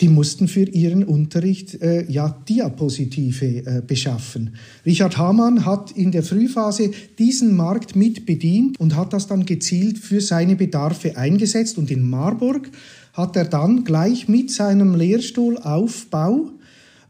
die 0.00 0.08
mussten 0.08 0.48
für 0.48 0.68
ihren 0.68 1.04
Unterricht 1.04 1.80
äh, 1.80 2.04
ja 2.10 2.28
Diapositive 2.48 3.46
äh, 3.64 3.82
beschaffen. 3.86 4.56
Richard 4.84 5.16
Hamann 5.18 5.64
hat 5.64 5.92
in 5.92 6.10
der 6.10 6.24
Frühphase 6.24 6.90
diesen 7.18 7.54
Markt 7.56 7.94
mit 7.94 8.26
bedient 8.26 8.78
und 8.80 8.96
hat 8.96 9.12
das 9.12 9.28
dann 9.28 9.46
gezielt 9.46 9.98
für 9.98 10.20
seine 10.20 10.56
Bedarfe 10.56 11.16
eingesetzt 11.16 11.78
und 11.78 11.90
in 11.90 12.08
Marburg 12.08 12.70
hat 13.12 13.36
er 13.36 13.44
dann 13.44 13.84
gleich 13.84 14.28
mit 14.28 14.50
seinem 14.50 14.96
Lehrstuhlaufbau 14.96 16.50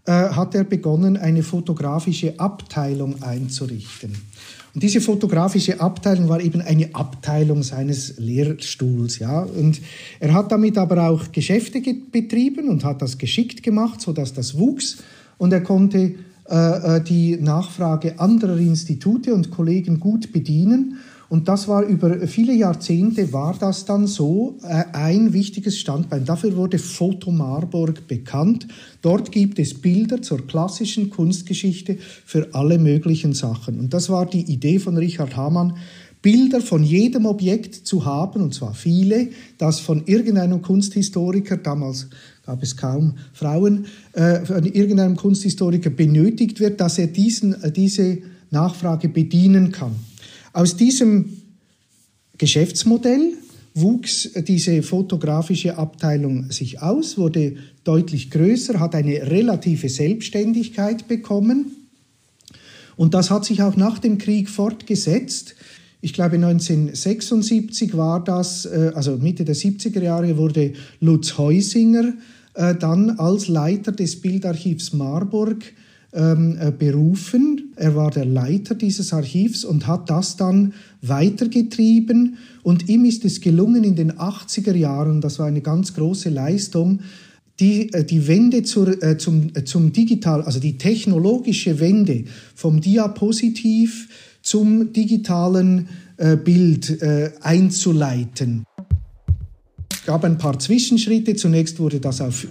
äh, 0.06 0.12
hat 0.12 0.54
er 0.54 0.64
begonnen, 0.64 1.16
eine 1.16 1.42
fotografische 1.42 2.38
Abteilung 2.38 3.22
einzurichten. 3.22 4.14
Und 4.74 4.82
diese 4.82 5.00
fotografische 5.00 5.80
Abteilung 5.80 6.28
war 6.28 6.40
eben 6.40 6.60
eine 6.60 6.92
Abteilung 6.94 7.62
seines 7.62 8.18
Lehrstuhls, 8.18 9.20
ja. 9.20 9.42
Und 9.42 9.80
er 10.18 10.34
hat 10.34 10.50
damit 10.50 10.76
aber 10.78 11.08
auch 11.08 11.30
Geschäfte 11.30 11.80
betrieben 12.10 12.68
und 12.68 12.82
hat 12.82 13.00
das 13.00 13.16
geschickt 13.16 13.62
gemacht, 13.62 14.00
so 14.00 14.12
dass 14.12 14.32
das 14.32 14.58
wuchs. 14.58 14.98
Und 15.38 15.52
er 15.52 15.62
konnte 15.62 16.14
äh, 16.50 16.96
äh 16.96 17.04
die 17.04 17.36
Nachfrage 17.36 18.18
anderer 18.18 18.58
Institute 18.58 19.32
und 19.32 19.52
Kollegen 19.52 20.00
gut 20.00 20.32
bedienen. 20.32 20.98
Und 21.28 21.48
das 21.48 21.68
war 21.68 21.82
über 21.82 22.26
viele 22.26 22.54
Jahrzehnte, 22.54 23.32
war 23.32 23.56
das 23.58 23.84
dann 23.84 24.06
so 24.06 24.58
äh, 24.62 24.84
ein 24.92 25.32
wichtiges 25.32 25.78
Standbein. 25.78 26.24
Dafür 26.24 26.56
wurde 26.56 26.78
Foto 26.78 27.30
Marburg 27.30 28.06
bekannt. 28.06 28.68
Dort 29.02 29.32
gibt 29.32 29.58
es 29.58 29.74
Bilder 29.80 30.22
zur 30.22 30.46
klassischen 30.46 31.10
Kunstgeschichte 31.10 31.98
für 32.24 32.54
alle 32.54 32.78
möglichen 32.78 33.32
Sachen. 33.32 33.78
Und 33.78 33.94
das 33.94 34.08
war 34.10 34.26
die 34.26 34.42
Idee 34.42 34.78
von 34.78 34.96
Richard 34.96 35.36
Hamann, 35.36 35.74
Bilder 36.24 36.62
von 36.62 36.82
jedem 36.82 37.26
Objekt 37.26 37.74
zu 37.74 38.06
haben, 38.06 38.40
und 38.40 38.54
zwar 38.54 38.72
viele, 38.72 39.28
das 39.58 39.78
von 39.80 40.04
irgendeinem 40.06 40.62
Kunsthistoriker, 40.62 41.58
damals 41.58 42.08
gab 42.46 42.62
es 42.62 42.78
kaum 42.78 43.16
Frauen, 43.34 43.84
äh, 44.14 44.40
von 44.40 44.64
irgendeinem 44.64 45.16
Kunsthistoriker 45.16 45.90
benötigt 45.90 46.60
wird, 46.60 46.80
dass 46.80 46.96
er 46.96 47.08
diesen, 47.08 47.62
äh, 47.62 47.70
diese 47.70 48.18
Nachfrage 48.50 49.10
bedienen 49.10 49.70
kann. 49.70 49.96
Aus 50.54 50.76
diesem 50.76 51.42
Geschäftsmodell 52.38 53.32
wuchs 53.74 54.30
diese 54.46 54.84
fotografische 54.84 55.76
Abteilung 55.76 56.52
sich 56.52 56.80
aus, 56.80 57.18
wurde 57.18 57.56
deutlich 57.82 58.30
größer, 58.30 58.78
hat 58.78 58.94
eine 58.94 59.14
relative 59.30 59.88
Selbstständigkeit 59.88 61.08
bekommen. 61.08 61.72
Und 62.94 63.14
das 63.14 63.32
hat 63.32 63.44
sich 63.44 63.62
auch 63.62 63.74
nach 63.74 63.98
dem 63.98 64.16
Krieg 64.18 64.48
fortgesetzt. 64.48 65.56
Ich 66.00 66.12
glaube 66.12 66.36
1976 66.36 67.96
war 67.96 68.22
das, 68.22 68.64
äh, 68.66 68.92
also 68.94 69.16
Mitte 69.16 69.44
der 69.44 69.56
70er 69.56 70.02
Jahre 70.02 70.36
wurde 70.36 70.74
Lutz 71.00 71.36
Heusinger 71.36 72.12
äh, 72.54 72.76
dann 72.76 73.10
als 73.18 73.48
Leiter 73.48 73.90
des 73.90 74.20
Bildarchivs 74.20 74.92
Marburg 74.92 75.64
ähm, 76.14 76.56
äh, 76.60 76.70
berufen. 76.70 77.72
Er 77.76 77.96
war 77.96 78.10
der 78.10 78.24
Leiter 78.24 78.74
dieses 78.74 79.12
Archivs 79.12 79.64
und 79.64 79.86
hat 79.86 80.08
das 80.10 80.36
dann 80.36 80.72
weitergetrieben. 81.02 82.36
Und 82.62 82.88
ihm 82.88 83.04
ist 83.04 83.24
es 83.24 83.40
gelungen 83.40 83.84
in 83.84 83.96
den 83.96 84.12
80er 84.12 84.74
Jahren, 84.74 85.20
das 85.20 85.38
war 85.38 85.46
eine 85.46 85.60
ganz 85.60 85.92
große 85.94 86.30
Leistung, 86.30 87.00
die, 87.60 87.92
äh, 87.92 88.04
die 88.04 88.26
Wende 88.26 88.62
zur, 88.62 89.02
äh, 89.02 89.18
zum, 89.18 89.50
äh, 89.54 89.64
zum 89.64 89.92
Digital, 89.92 90.42
also 90.42 90.60
die 90.60 90.78
technologische 90.78 91.78
Wende 91.80 92.24
vom 92.54 92.80
Diapositiv 92.80 94.08
zum 94.42 94.92
digitalen 94.92 95.88
äh, 96.16 96.36
Bild 96.36 97.02
einzuleiten. 97.40 98.64
Es 99.90 100.04
gab 100.04 100.22
ein 100.24 100.38
paar 100.38 100.58
Zwischenschritte. 100.58 101.34
Zunächst 101.34 101.80
wurde 101.80 101.98
das 101.98 102.20
auf, 102.20 102.46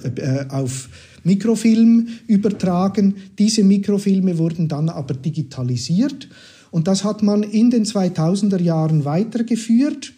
auf 0.49 0.89
Mikrofilm 1.23 2.07
übertragen. 2.27 3.15
Diese 3.37 3.63
Mikrofilme 3.63 4.37
wurden 4.37 4.67
dann 4.67 4.89
aber 4.89 5.13
digitalisiert 5.13 6.27
und 6.71 6.87
das 6.87 7.03
hat 7.03 7.21
man 7.21 7.43
in 7.43 7.69
den 7.69 7.85
2000er 7.85 8.59
Jahren 8.59 9.05
weitergeführt. 9.05 10.13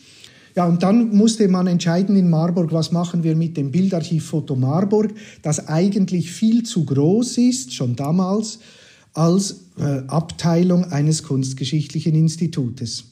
Ja, 0.55 0.65
und 0.65 0.83
dann 0.83 1.13
musste 1.13 1.49
man 1.49 1.67
entscheiden 1.67 2.15
in 2.15 2.29
Marburg, 2.29 2.71
was 2.71 2.93
machen 2.93 3.23
wir 3.23 3.35
mit 3.35 3.57
dem 3.57 3.71
Bildarchiv 3.71 4.25
Foto 4.25 4.55
Marburg, 4.55 5.13
das 5.41 5.67
eigentlich 5.67 6.31
viel 6.31 6.63
zu 6.63 6.85
groß 6.85 7.39
ist, 7.39 7.73
schon 7.73 7.97
damals, 7.97 8.59
als 9.13 9.65
äh, 9.77 10.03
Abteilung 10.07 10.85
eines 10.85 11.23
kunstgeschichtlichen 11.23 12.15
Institutes. 12.15 13.03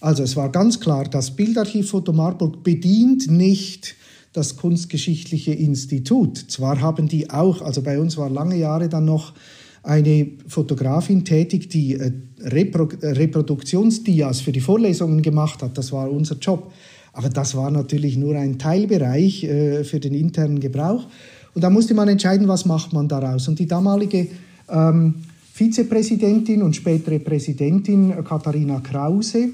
Also 0.00 0.24
es 0.24 0.34
war 0.34 0.50
ganz 0.50 0.80
klar, 0.80 1.04
das 1.04 1.36
Bildarchiv 1.36 1.90
Foto 1.90 2.12
Marburg 2.12 2.64
bedient 2.64 3.30
nicht 3.30 3.94
das 4.38 4.56
Kunstgeschichtliche 4.56 5.52
Institut. 5.52 6.38
Zwar 6.38 6.80
haben 6.80 7.08
die 7.08 7.28
auch, 7.28 7.60
also 7.60 7.82
bei 7.82 7.98
uns 7.98 8.16
war 8.16 8.30
lange 8.30 8.56
Jahre 8.56 8.88
dann 8.88 9.04
noch 9.04 9.34
eine 9.82 10.28
Fotografin 10.46 11.24
tätig, 11.24 11.68
die 11.68 11.94
äh, 11.94 12.12
Repro 12.40 12.88
äh, 13.00 13.08
Reproduktionsdias 13.08 14.40
für 14.40 14.52
die 14.52 14.60
Vorlesungen 14.60 15.22
gemacht 15.22 15.62
hat. 15.62 15.76
Das 15.76 15.92
war 15.92 16.10
unser 16.10 16.36
Job. 16.36 16.72
Aber 17.12 17.30
das 17.30 17.56
war 17.56 17.70
natürlich 17.70 18.16
nur 18.16 18.36
ein 18.36 18.58
Teilbereich 18.58 19.44
äh, 19.44 19.84
für 19.84 19.98
den 19.98 20.14
internen 20.14 20.60
Gebrauch. 20.60 21.06
Und 21.54 21.64
da 21.64 21.70
musste 21.70 21.94
man 21.94 22.08
entscheiden, 22.08 22.46
was 22.46 22.64
macht 22.64 22.92
man 22.92 23.08
daraus. 23.08 23.48
Und 23.48 23.58
die 23.58 23.66
damalige 23.66 24.28
ähm, 24.68 25.14
Vizepräsidentin 25.52 26.62
und 26.62 26.76
spätere 26.76 27.18
Präsidentin 27.18 28.14
Katharina 28.24 28.80
Krause 28.80 29.48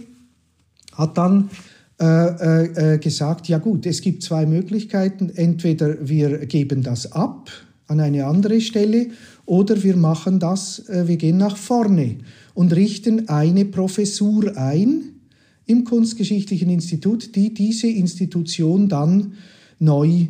hat 0.93 1.17
dann 1.17 1.49
äh, 1.49 1.74
äh, 2.01 2.95
äh, 2.95 2.99
gesagt, 2.99 3.47
ja 3.47 3.59
gut, 3.59 3.87
es 3.87 4.01
gibt 4.01 4.25
zwei 4.25 4.47
Möglichkeiten. 4.47 5.31
Entweder 5.31 6.09
wir 6.09 6.45
geben 6.47 6.83
das 6.83 7.13
ab 7.13 7.53
an 7.87 8.01
eine 8.01 8.27
andere 8.27 8.61
Stelle 8.61 9.11
oder 9.47 9.81
wir 9.83 9.97
machen 9.97 10.39
das, 10.41 10.89
äh, 10.89 11.07
wir 11.07 11.17
gehen 11.17 11.37
nach 11.37 11.57
vorne 11.57 12.17
und 12.55 12.75
richten 12.75 13.29
eine 13.29 13.65
Professur 13.65 14.57
ein 14.57 15.21
im 15.67 15.85
Kunstgeschichtlichen 15.85 16.69
Institut, 16.69 17.37
die 17.37 17.55
diese 17.55 17.87
Institution 17.87 18.89
dann 18.89 19.35
neu 19.79 20.27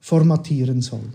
formatieren 0.00 0.82
soll. 0.82 1.08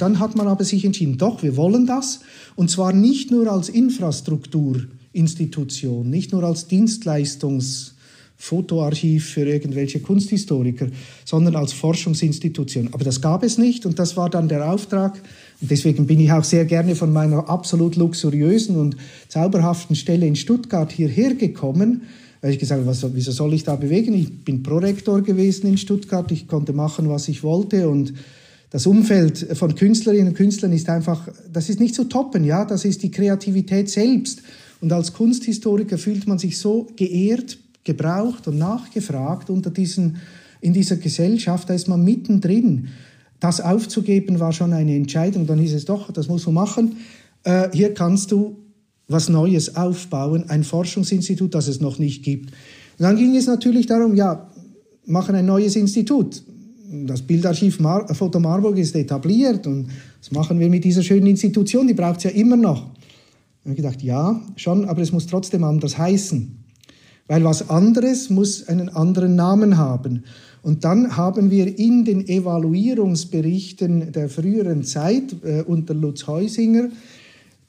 Dann 0.00 0.18
hat 0.18 0.34
man 0.34 0.48
aber 0.48 0.64
sich 0.64 0.84
entschieden, 0.84 1.18
doch, 1.18 1.44
wir 1.44 1.56
wollen 1.56 1.86
das, 1.86 2.18
und 2.56 2.68
zwar 2.68 2.92
nicht 2.92 3.30
nur 3.30 3.52
als 3.52 3.68
Infrastrukturinstitution, 3.68 6.10
nicht 6.10 6.32
nur 6.32 6.42
als 6.42 6.68
Dienstleistungs- 6.68 7.93
Fotoarchiv 8.36 9.30
für 9.30 9.46
irgendwelche 9.46 10.00
Kunsthistoriker, 10.00 10.88
sondern 11.24 11.56
als 11.56 11.72
Forschungsinstitution. 11.72 12.88
Aber 12.92 13.04
das 13.04 13.20
gab 13.20 13.42
es 13.42 13.58
nicht 13.58 13.86
und 13.86 13.98
das 13.98 14.16
war 14.16 14.28
dann 14.28 14.48
der 14.48 14.70
Auftrag. 14.70 15.20
Und 15.60 15.70
deswegen 15.70 16.06
bin 16.06 16.20
ich 16.20 16.30
auch 16.32 16.44
sehr 16.44 16.64
gerne 16.64 16.94
von 16.96 17.12
meiner 17.12 17.48
absolut 17.48 17.96
luxuriösen 17.96 18.76
und 18.76 18.96
zauberhaften 19.28 19.96
Stelle 19.96 20.26
in 20.26 20.36
Stuttgart 20.36 20.92
hierher 20.92 21.34
gekommen, 21.34 22.02
weil 22.42 22.52
ich 22.52 22.58
gesagt 22.58 22.84
habe, 22.84 23.10
wieso 23.14 23.32
soll 23.32 23.54
ich 23.54 23.64
da 23.64 23.76
bewegen? 23.76 24.12
Ich 24.12 24.44
bin 24.44 24.62
Prorektor 24.62 25.22
gewesen 25.22 25.66
in 25.68 25.78
Stuttgart, 25.78 26.30
ich 26.30 26.46
konnte 26.46 26.72
machen, 26.72 27.08
was 27.08 27.28
ich 27.28 27.42
wollte 27.42 27.88
und 27.88 28.12
das 28.74 28.86
Umfeld 28.86 29.38
von 29.56 29.76
Künstlerinnen 29.76 30.30
und 30.30 30.34
Künstlern 30.34 30.72
ist 30.72 30.88
einfach, 30.88 31.28
das 31.52 31.68
ist 31.68 31.78
nicht 31.78 31.94
zu 31.94 32.04
toppen, 32.04 32.44
ja, 32.44 32.64
das 32.64 32.84
ist 32.84 33.04
die 33.04 33.12
Kreativität 33.12 33.88
selbst. 33.88 34.42
Und 34.80 34.92
als 34.92 35.12
Kunsthistoriker 35.12 35.96
fühlt 35.96 36.26
man 36.26 36.40
sich 36.40 36.58
so 36.58 36.88
geehrt, 36.96 37.56
gebraucht 37.84 38.48
und 38.48 38.58
nachgefragt 38.58 39.50
unter 39.50 39.70
diesen, 39.70 40.16
in 40.60 40.72
dieser 40.72 40.96
Gesellschaft, 40.96 41.68
da 41.68 41.74
ist 41.74 41.88
man 41.88 42.02
mittendrin. 42.02 42.88
Das 43.40 43.60
aufzugeben 43.60 44.40
war 44.40 44.52
schon 44.52 44.72
eine 44.72 44.96
Entscheidung. 44.96 45.46
Dann 45.46 45.58
hieß 45.58 45.74
es 45.74 45.84
doch, 45.84 46.10
das 46.10 46.28
muss 46.28 46.46
man 46.46 46.54
machen. 46.54 46.96
Äh, 47.42 47.68
hier 47.72 47.92
kannst 47.92 48.32
du 48.32 48.56
was 49.06 49.28
Neues 49.28 49.76
aufbauen, 49.76 50.48
ein 50.48 50.64
Forschungsinstitut, 50.64 51.54
das 51.54 51.68
es 51.68 51.80
noch 51.80 51.98
nicht 51.98 52.22
gibt. 52.22 52.50
Und 52.98 53.02
dann 53.02 53.16
ging 53.16 53.36
es 53.36 53.46
natürlich 53.46 53.86
darum, 53.86 54.14
ja, 54.14 54.50
machen 55.04 55.34
ein 55.34 55.46
neues 55.46 55.76
Institut. 55.76 56.42
Das 57.06 57.22
Bildarchiv 57.22 57.80
Mar 57.80 58.12
Foto 58.14 58.40
Marburg 58.40 58.78
ist 58.78 58.94
etabliert 58.94 59.66
und 59.66 59.88
was 60.20 60.30
machen 60.30 60.58
wir 60.60 60.70
mit 60.70 60.84
dieser 60.84 61.02
schönen 61.02 61.26
Institution? 61.26 61.86
Die 61.86 61.94
braucht 61.94 62.18
es 62.18 62.24
ja 62.24 62.30
immer 62.30 62.56
noch. 62.56 62.86
Und 63.64 63.72
ich 63.72 63.76
gedacht, 63.76 64.02
ja, 64.02 64.40
schon, 64.56 64.84
aber 64.86 65.02
es 65.02 65.12
muss 65.12 65.26
trotzdem 65.26 65.64
anders 65.64 65.98
heißen. 65.98 66.63
Weil 67.26 67.44
was 67.44 67.70
anderes 67.70 68.28
muss 68.28 68.68
einen 68.68 68.90
anderen 68.90 69.34
Namen 69.34 69.78
haben. 69.78 70.24
Und 70.62 70.84
dann 70.84 71.16
haben 71.16 71.50
wir 71.50 71.78
in 71.78 72.04
den 72.04 72.26
Evaluierungsberichten 72.26 74.12
der 74.12 74.28
früheren 74.28 74.82
Zeit 74.84 75.34
äh, 75.44 75.62
unter 75.62 75.94
Lutz 75.94 76.26
Heusinger 76.26 76.88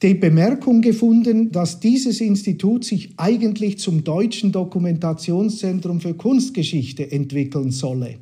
die 0.01 0.13
Bemerkung 0.13 0.81
gefunden, 0.81 1.51
dass 1.51 1.79
dieses 1.79 2.21
Institut 2.21 2.83
sich 2.85 3.13
eigentlich 3.17 3.79
zum 3.79 4.03
Deutschen 4.03 4.51
Dokumentationszentrum 4.51 5.99
für 5.99 6.13
Kunstgeschichte 6.13 7.11
entwickeln 7.11 7.71
solle. 7.71 8.15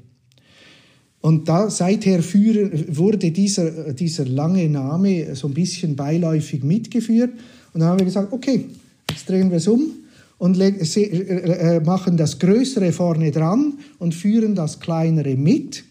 Und 1.21 1.47
da 1.47 1.69
seither 1.69 2.21
führen, 2.21 2.95
wurde 2.95 3.31
dieser, 3.31 3.93
dieser 3.93 4.25
lange 4.25 4.69
Name 4.69 5.35
so 5.35 5.47
ein 5.47 5.53
bisschen 5.53 5.95
beiläufig 5.95 6.63
mitgeführt. 6.63 7.31
Und 7.73 7.79
dann 7.79 7.89
haben 7.89 7.99
wir 7.99 8.05
gesagt, 8.05 8.33
okay, 8.33 8.65
jetzt 9.09 9.29
drehen 9.29 9.49
wir 9.49 9.57
es 9.57 9.67
um 9.67 10.02
und 10.37 10.59
äh, 10.59 10.69
äh, 10.69 11.79
machen 11.81 12.17
das 12.17 12.39
Größere 12.39 12.91
vorne 12.91 13.31
dran 13.31 13.79
und 13.99 14.13
führen 14.13 14.55
das 14.55 14.79
Kleinere 14.79 15.35
mit. 15.35 15.83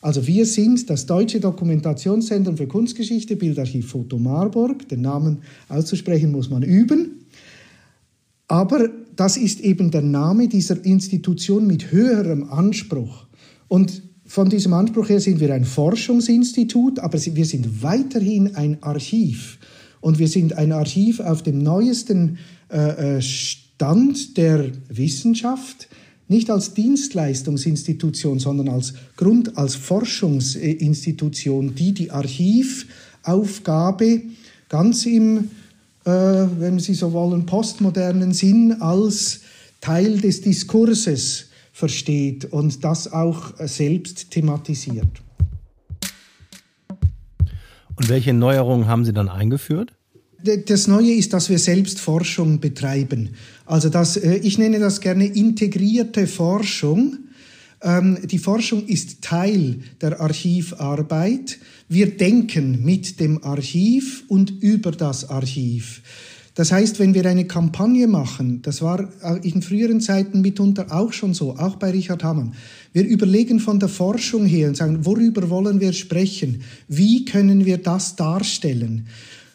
Also 0.00 0.26
wir 0.26 0.46
sind 0.46 0.88
das 0.88 1.06
Deutsche 1.06 1.40
Dokumentationszentrum 1.40 2.56
für 2.56 2.66
Kunstgeschichte, 2.66 3.36
Bildarchiv 3.36 3.88
Foto 3.88 4.18
Marburg. 4.18 4.88
Den 4.88 5.02
Namen 5.02 5.38
auszusprechen 5.68 6.32
muss 6.32 6.48
man 6.48 6.62
üben. 6.62 7.26
Aber 8.48 8.88
das 9.14 9.36
ist 9.36 9.60
eben 9.60 9.90
der 9.90 10.02
Name 10.02 10.48
dieser 10.48 10.84
Institution 10.84 11.66
mit 11.66 11.92
höherem 11.92 12.50
Anspruch. 12.50 13.26
Und 13.68 14.02
von 14.24 14.48
diesem 14.48 14.72
Anspruch 14.72 15.08
her 15.08 15.20
sind 15.20 15.40
wir 15.40 15.52
ein 15.52 15.64
Forschungsinstitut, 15.64 16.98
aber 16.98 17.18
wir 17.22 17.44
sind 17.44 17.82
weiterhin 17.82 18.56
ein 18.56 18.82
Archiv. 18.82 19.58
Und 20.00 20.18
wir 20.18 20.28
sind 20.28 20.56
ein 20.56 20.72
Archiv 20.72 21.20
auf 21.20 21.42
dem 21.42 21.62
neuesten 21.62 22.38
äh, 22.72 23.18
äh 23.18 23.22
Stand 23.80 24.36
der 24.36 24.70
Wissenschaft 24.90 25.88
nicht 26.28 26.50
als 26.50 26.74
Dienstleistungsinstitution, 26.74 28.38
sondern 28.38 28.68
als 28.68 28.92
Grund, 29.16 29.56
als 29.56 29.74
Forschungsinstitution, 29.74 31.74
die 31.74 31.92
die 31.92 32.10
Archivaufgabe 32.10 34.20
ganz 34.68 35.06
im, 35.06 35.48
äh, 36.04 36.10
wenn 36.10 36.78
Sie 36.78 36.92
so 36.92 37.14
wollen, 37.14 37.46
postmodernen 37.46 38.34
Sinn 38.34 38.82
als 38.82 39.40
Teil 39.80 40.20
des 40.20 40.42
Diskurses 40.42 41.46
versteht 41.72 42.52
und 42.52 42.84
das 42.84 43.10
auch 43.10 43.54
selbst 43.66 44.30
thematisiert. 44.30 45.22
Und 47.96 48.10
welche 48.10 48.34
Neuerungen 48.34 48.88
haben 48.88 49.06
Sie 49.06 49.14
dann 49.14 49.30
eingeführt? 49.30 49.94
Das 50.42 50.86
Neue 50.86 51.12
ist, 51.12 51.32
dass 51.32 51.50
wir 51.50 51.58
selbst 51.58 52.00
Forschung 52.00 52.60
betreiben. 52.60 53.30
Also 53.66 53.88
das, 53.88 54.16
äh, 54.16 54.36
ich 54.36 54.58
nenne 54.58 54.78
das 54.78 55.00
gerne 55.00 55.26
integrierte 55.26 56.26
Forschung. 56.26 57.18
Ähm, 57.82 58.18
die 58.24 58.38
Forschung 58.38 58.86
ist 58.86 59.22
Teil 59.22 59.80
der 60.00 60.20
Archivarbeit. 60.20 61.58
Wir 61.88 62.16
denken 62.16 62.84
mit 62.84 63.20
dem 63.20 63.42
Archiv 63.44 64.24
und 64.28 64.50
über 64.62 64.92
das 64.92 65.28
Archiv. 65.28 66.02
Das 66.54 66.72
heißt, 66.72 66.98
wenn 66.98 67.14
wir 67.14 67.24
eine 67.26 67.46
Kampagne 67.46 68.06
machen, 68.06 68.60
das 68.62 68.82
war 68.82 69.08
in 69.42 69.62
früheren 69.62 70.00
Zeiten 70.00 70.40
mitunter 70.40 70.86
auch 70.90 71.12
schon 71.12 71.32
so, 71.32 71.56
auch 71.56 71.76
bei 71.76 71.90
Richard 71.90 72.24
Hamann, 72.24 72.54
wir 72.92 73.06
überlegen 73.06 73.60
von 73.60 73.78
der 73.78 73.88
Forschung 73.88 74.44
her 74.44 74.68
und 74.68 74.76
sagen, 74.76 75.06
worüber 75.06 75.48
wollen 75.48 75.80
wir 75.80 75.92
sprechen? 75.92 76.62
Wie 76.88 77.24
können 77.24 77.64
wir 77.64 77.78
das 77.78 78.16
darstellen? 78.16 79.06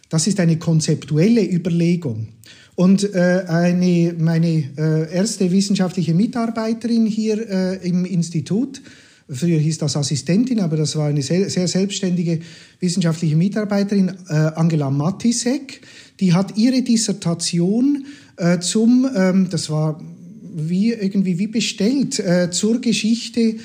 Das 0.10 0.28
ist 0.28 0.40
eine 0.40 0.58
konzeptuelle 0.58 1.44
Überlegung. 1.44 2.28
Und 2.76 3.14
äh, 3.14 3.46
eine, 3.48 4.16
meine 4.18 4.64
äh, 4.78 5.14
erste 5.14 5.50
wissenschaftliche 5.52 6.14
Mitarbeiterin 6.14 7.06
hier 7.06 7.50
äh, 7.50 7.88
im 7.88 8.04
Institut, 8.04 8.82
früher 9.30 9.60
hieß 9.60 9.78
das 9.78 9.96
Assistentin, 9.96 10.60
aber 10.60 10.76
das 10.76 10.96
war 10.96 11.08
eine 11.08 11.22
sehr, 11.22 11.50
sehr 11.50 11.68
selbstständige 11.68 12.40
wissenschaftliche 12.80 13.38
Mitarbeiterin, 13.38 14.12
äh, 14.30 14.34
Angela 14.34 14.90
Matisek, 14.90 15.82
die 16.20 16.34
hat 16.34 16.58
ihre 16.58 16.82
Dissertation 16.82 18.06
äh, 18.38 18.60
zum, 18.60 19.10
ähm, 19.16 19.48
das 19.50 19.70
war 19.70 20.02
wie 20.58 20.94
irgendwie 20.94 21.38
wie 21.38 21.48
bestellt, 21.48 22.20
äh, 22.20 22.50
zur 22.52 22.80
Geschichte 22.80 23.56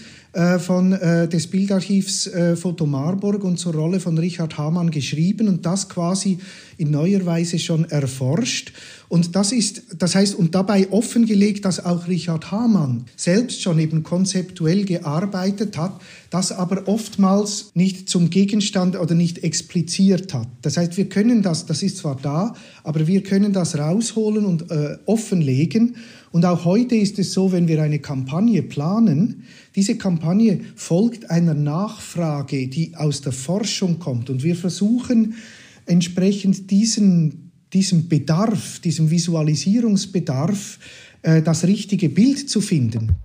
von, 0.59 0.93
äh, 0.93 1.29
des 1.29 1.49
Bildarchivs 1.49 2.29
äh, 2.29 2.57
Foto 2.57 2.87
Marburg 2.87 3.43
und 3.43 3.59
zur 3.59 3.75
Rolle 3.75 3.99
von 3.99 4.16
Richard 4.16 4.57
Hamann 4.59 4.90
geschrieben 4.90 5.49
und 5.49 5.66
das 5.66 5.88
quasi 5.88 6.38
in 6.81 6.90
neuer 6.90 7.27
Weise 7.27 7.59
schon 7.59 7.85
erforscht. 7.85 8.73
Und 9.09 9.37
das 9.37 9.53
ist, 9.53 9.83
das 9.99 10.14
heißt, 10.14 10.35
und 10.35 10.55
dabei 10.55 10.90
offengelegt, 10.90 11.64
dass 11.64 11.85
auch 11.85 12.07
Richard 12.07 12.51
Hamann 12.53 13.07
selbst 13.16 13.61
schon 13.61 13.79
eben 13.79 14.03
konzeptuell 14.03 14.85
gearbeitet 14.85 15.77
hat, 15.77 16.01
das 16.31 16.53
aber 16.53 16.87
oftmals 16.87 17.73
nicht 17.75 18.09
zum 18.09 18.31
Gegenstand 18.31 18.97
oder 18.97 19.14
nicht 19.14 19.43
expliziert 19.43 20.33
hat. 20.33 20.49
Das 20.62 20.77
heißt, 20.77 20.97
wir 20.97 21.09
können 21.09 21.43
das, 21.43 21.66
das 21.66 21.83
ist 21.83 21.99
zwar 21.99 22.16
da, 22.16 22.55
aber 22.85 23.07
wir 23.07 23.23
können 23.23 23.53
das 23.53 23.77
rausholen 23.77 24.45
und 24.45 24.71
äh, 24.71 24.97
offenlegen. 25.07 25.97
Und 26.33 26.45
auch 26.45 26.64
heute 26.64 26.95
ist 26.95 27.19
es 27.19 27.33
so, 27.33 27.51
wenn 27.51 27.66
wir 27.66 27.83
eine 27.83 27.99
Kampagne 27.99 28.62
planen, 28.62 29.43
diese 29.75 29.97
Kampagne 29.97 30.61
folgt 30.77 31.31
einer 31.31 31.55
Nachfrage, 31.55 32.69
die 32.69 32.95
aus 32.95 33.21
der 33.23 33.33
Forschung 33.33 33.99
kommt. 33.99 34.31
Und 34.31 34.45
wir 34.45 34.55
versuchen 34.55 35.35
entsprechend 35.90 36.70
diesen, 36.70 37.50
diesem 37.72 38.09
Bedarf, 38.09 38.79
diesem 38.81 39.11
Visualisierungsbedarf, 39.11 40.79
äh, 41.22 41.42
das 41.42 41.64
richtige 41.64 42.09
Bild 42.09 42.48
zu 42.48 42.61
finden. 42.61 43.16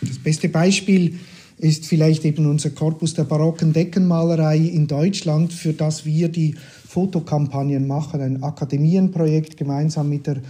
Das 0.00 0.18
beste 0.18 0.48
Beispiel 0.48 1.14
ist 1.58 1.86
vielleicht 1.86 2.24
eben 2.24 2.46
unser 2.46 2.70
Korpus 2.70 3.14
der 3.14 3.24
barocken 3.24 3.72
Deckenmalerei 3.72 4.58
in 4.58 4.86
Deutschland, 4.86 5.52
für 5.52 5.72
das 5.72 6.04
wir 6.04 6.28
die 6.28 6.54
Fotokampagnen 6.86 7.86
machen, 7.86 8.20
ein 8.20 8.42
Akademienprojekt 8.42 9.56
gemeinsam 9.56 10.08
mit 10.08 10.26
der 10.26 10.40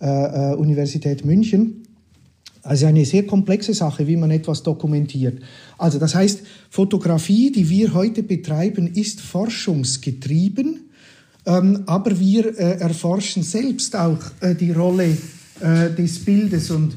äh, 0.00 0.52
äh, 0.52 0.54
Universität 0.56 1.24
München. 1.24 1.83
Also 2.64 2.86
eine 2.86 3.04
sehr 3.04 3.26
komplexe 3.26 3.74
Sache, 3.74 4.06
wie 4.06 4.16
man 4.16 4.30
etwas 4.30 4.62
dokumentiert. 4.62 5.42
Also 5.76 5.98
das 5.98 6.14
heißt, 6.14 6.40
Fotografie, 6.70 7.52
die 7.52 7.68
wir 7.68 7.92
heute 7.92 8.22
betreiben, 8.22 8.86
ist 8.86 9.20
forschungsgetrieben, 9.20 10.80
ähm, 11.44 11.82
aber 11.84 12.18
wir 12.18 12.58
äh, 12.58 12.78
erforschen 12.78 13.42
selbst 13.42 13.94
auch 13.94 14.18
äh, 14.40 14.54
die 14.54 14.72
Rolle 14.72 15.18
äh, 15.60 15.90
des 15.90 16.24
Bildes. 16.24 16.70
Und 16.70 16.96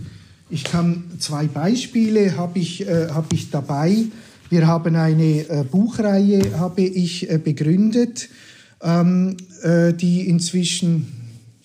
ich 0.50 0.64
kann 0.64 1.04
zwei 1.20 1.48
Beispiele 1.48 2.38
habe 2.38 2.60
ich, 2.60 2.88
äh, 2.88 3.10
hab 3.10 3.34
ich 3.34 3.52
dabei. 3.52 4.06
Wir 4.50 4.68
haben 4.68 4.96
eine 4.96 5.50
äh, 5.50 5.66
Buchreihe, 5.70 6.58
habe 6.58 6.84
ich 6.84 7.30
äh, 7.30 7.38
begründet, 7.38 8.30
ähm, 8.82 9.36
die 10.00 10.30
inzwischen 10.30 11.17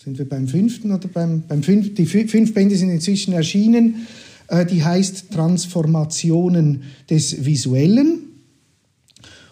sind 0.03 0.19
wir 0.19 0.29
beim 0.29 0.49
fünften 0.49 0.91
oder 0.91 1.07
beim, 1.07 1.43
beim 1.47 1.62
fünf, 1.62 1.95
die 1.95 2.07
fünf 2.07 2.55
Bände 2.55 2.75
sind 2.75 2.91
inzwischen 2.91 3.33
erschienen. 3.35 4.07
Äh, 4.49 4.67
die 4.67 4.83
heißt 4.83 5.31
Transformationen 5.31 6.83
des 7.09 7.45
Visuellen. 7.45 8.31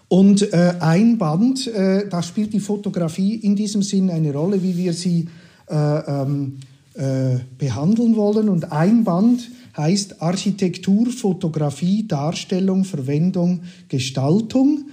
Und 0.08 0.52
äh, 0.52 0.74
ein 0.80 1.18
Band, 1.18 1.68
äh, 1.68 2.08
da 2.08 2.20
spielt 2.20 2.52
die 2.52 2.58
Fotografie 2.58 3.36
in 3.36 3.54
diesem 3.54 3.82
Sinn 3.82 4.10
eine 4.10 4.32
Rolle, 4.32 4.60
wie 4.60 4.76
wir 4.76 4.92
sie 4.92 5.28
äh, 5.68 5.74
ähm, 5.76 6.58
äh, 6.94 7.38
behandeln 7.56 8.16
wollen. 8.16 8.48
Und 8.48 8.72
ein 8.72 9.04
Band 9.04 9.48
heißt 9.76 10.20
Architektur, 10.20 11.06
Fotografie, 11.06 12.08
Darstellung, 12.08 12.82
Verwendung, 12.82 13.60
Gestaltung. 13.88 14.86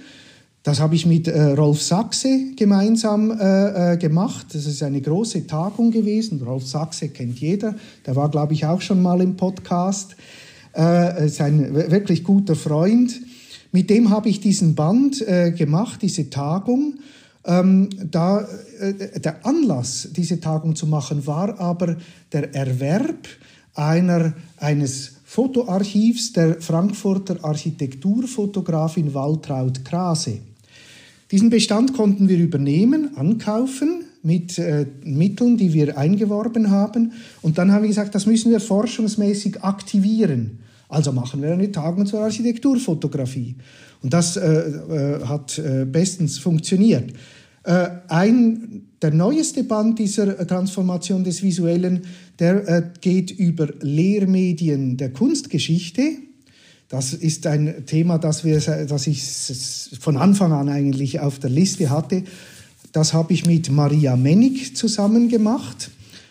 Das 0.68 0.80
habe 0.80 0.94
ich 0.96 1.06
mit 1.06 1.26
äh, 1.28 1.52
Rolf 1.52 1.80
Sachse 1.80 2.52
gemeinsam 2.54 3.30
äh, 3.30 3.94
äh, 3.94 3.96
gemacht. 3.96 4.48
Das 4.52 4.66
ist 4.66 4.82
eine 4.82 5.00
große 5.00 5.46
Tagung 5.46 5.90
gewesen. 5.90 6.42
Rolf 6.42 6.66
Sachse 6.66 7.08
kennt 7.08 7.40
jeder. 7.40 7.74
Der 8.04 8.16
war, 8.16 8.30
glaube 8.30 8.52
ich, 8.52 8.66
auch 8.66 8.82
schon 8.82 9.00
mal 9.00 9.22
im 9.22 9.34
Podcast. 9.34 10.14
Äh, 10.76 11.24
ist 11.24 11.40
ein 11.40 11.74
wirklich 11.74 12.22
guter 12.22 12.54
Freund. 12.54 13.18
Mit 13.72 13.88
dem 13.88 14.10
habe 14.10 14.28
ich 14.28 14.40
diesen 14.40 14.74
Band 14.74 15.26
äh, 15.26 15.52
gemacht, 15.52 16.02
diese 16.02 16.28
Tagung. 16.28 16.98
Ähm, 17.46 17.88
da, 18.04 18.46
äh, 18.78 19.20
der 19.20 19.46
Anlass, 19.46 20.10
diese 20.14 20.38
Tagung 20.38 20.76
zu 20.76 20.86
machen, 20.86 21.26
war 21.26 21.58
aber 21.58 21.96
der 22.30 22.54
Erwerb 22.54 23.26
einer, 23.72 24.34
eines 24.58 25.12
Fotoarchivs 25.24 26.34
der 26.34 26.60
Frankfurter 26.60 27.42
Architekturfotografin 27.42 29.14
Waltraud 29.14 29.82
Krase. 29.82 30.40
Diesen 31.30 31.50
Bestand 31.50 31.92
konnten 31.92 32.28
wir 32.28 32.38
übernehmen, 32.38 33.16
ankaufen 33.16 34.04
mit 34.22 34.58
äh, 34.58 34.86
Mitteln, 35.04 35.56
die 35.56 35.72
wir 35.72 35.98
eingeworben 35.98 36.70
haben. 36.70 37.12
Und 37.42 37.58
dann 37.58 37.72
haben 37.72 37.82
wir 37.82 37.88
gesagt, 37.88 38.14
das 38.14 38.26
müssen 38.26 38.50
wir 38.50 38.60
forschungsmäßig 38.60 39.62
aktivieren. 39.62 40.60
Also 40.88 41.12
machen 41.12 41.42
wir 41.42 41.52
eine 41.52 41.70
Tagung 41.70 42.06
zur 42.06 42.20
Architekturfotografie. 42.20 43.56
Und 44.02 44.12
das 44.12 44.36
äh, 44.36 44.48
äh, 44.48 45.24
hat 45.24 45.58
äh, 45.58 45.84
bestens 45.84 46.38
funktioniert. 46.38 47.12
Äh, 47.64 47.88
ein, 48.08 48.86
der 49.02 49.12
neueste 49.12 49.64
Band 49.64 49.98
dieser 49.98 50.46
Transformation 50.46 51.24
des 51.24 51.42
Visuellen, 51.42 52.02
der 52.38 52.66
äh, 52.68 52.82
geht 53.00 53.30
über 53.30 53.68
Lehrmedien 53.80 54.96
der 54.96 55.12
Kunstgeschichte. 55.12 56.27
Das 56.88 57.12
ist 57.12 57.46
ein 57.46 57.84
Thema, 57.86 58.18
das, 58.18 58.44
wir, 58.44 58.60
das 58.60 59.06
ich 59.06 59.22
von 60.00 60.16
Anfang 60.16 60.52
an 60.52 60.68
eigentlich 60.68 61.20
auf 61.20 61.38
der 61.38 61.50
Liste 61.50 61.90
hatte. 61.90 62.24
Das 62.92 63.12
habe 63.12 63.34
ich 63.34 63.44
mit 63.44 63.70
Maria 63.70 64.16
Mennig 64.16 64.74
zusammen 64.74 65.28
gemacht 65.28 65.90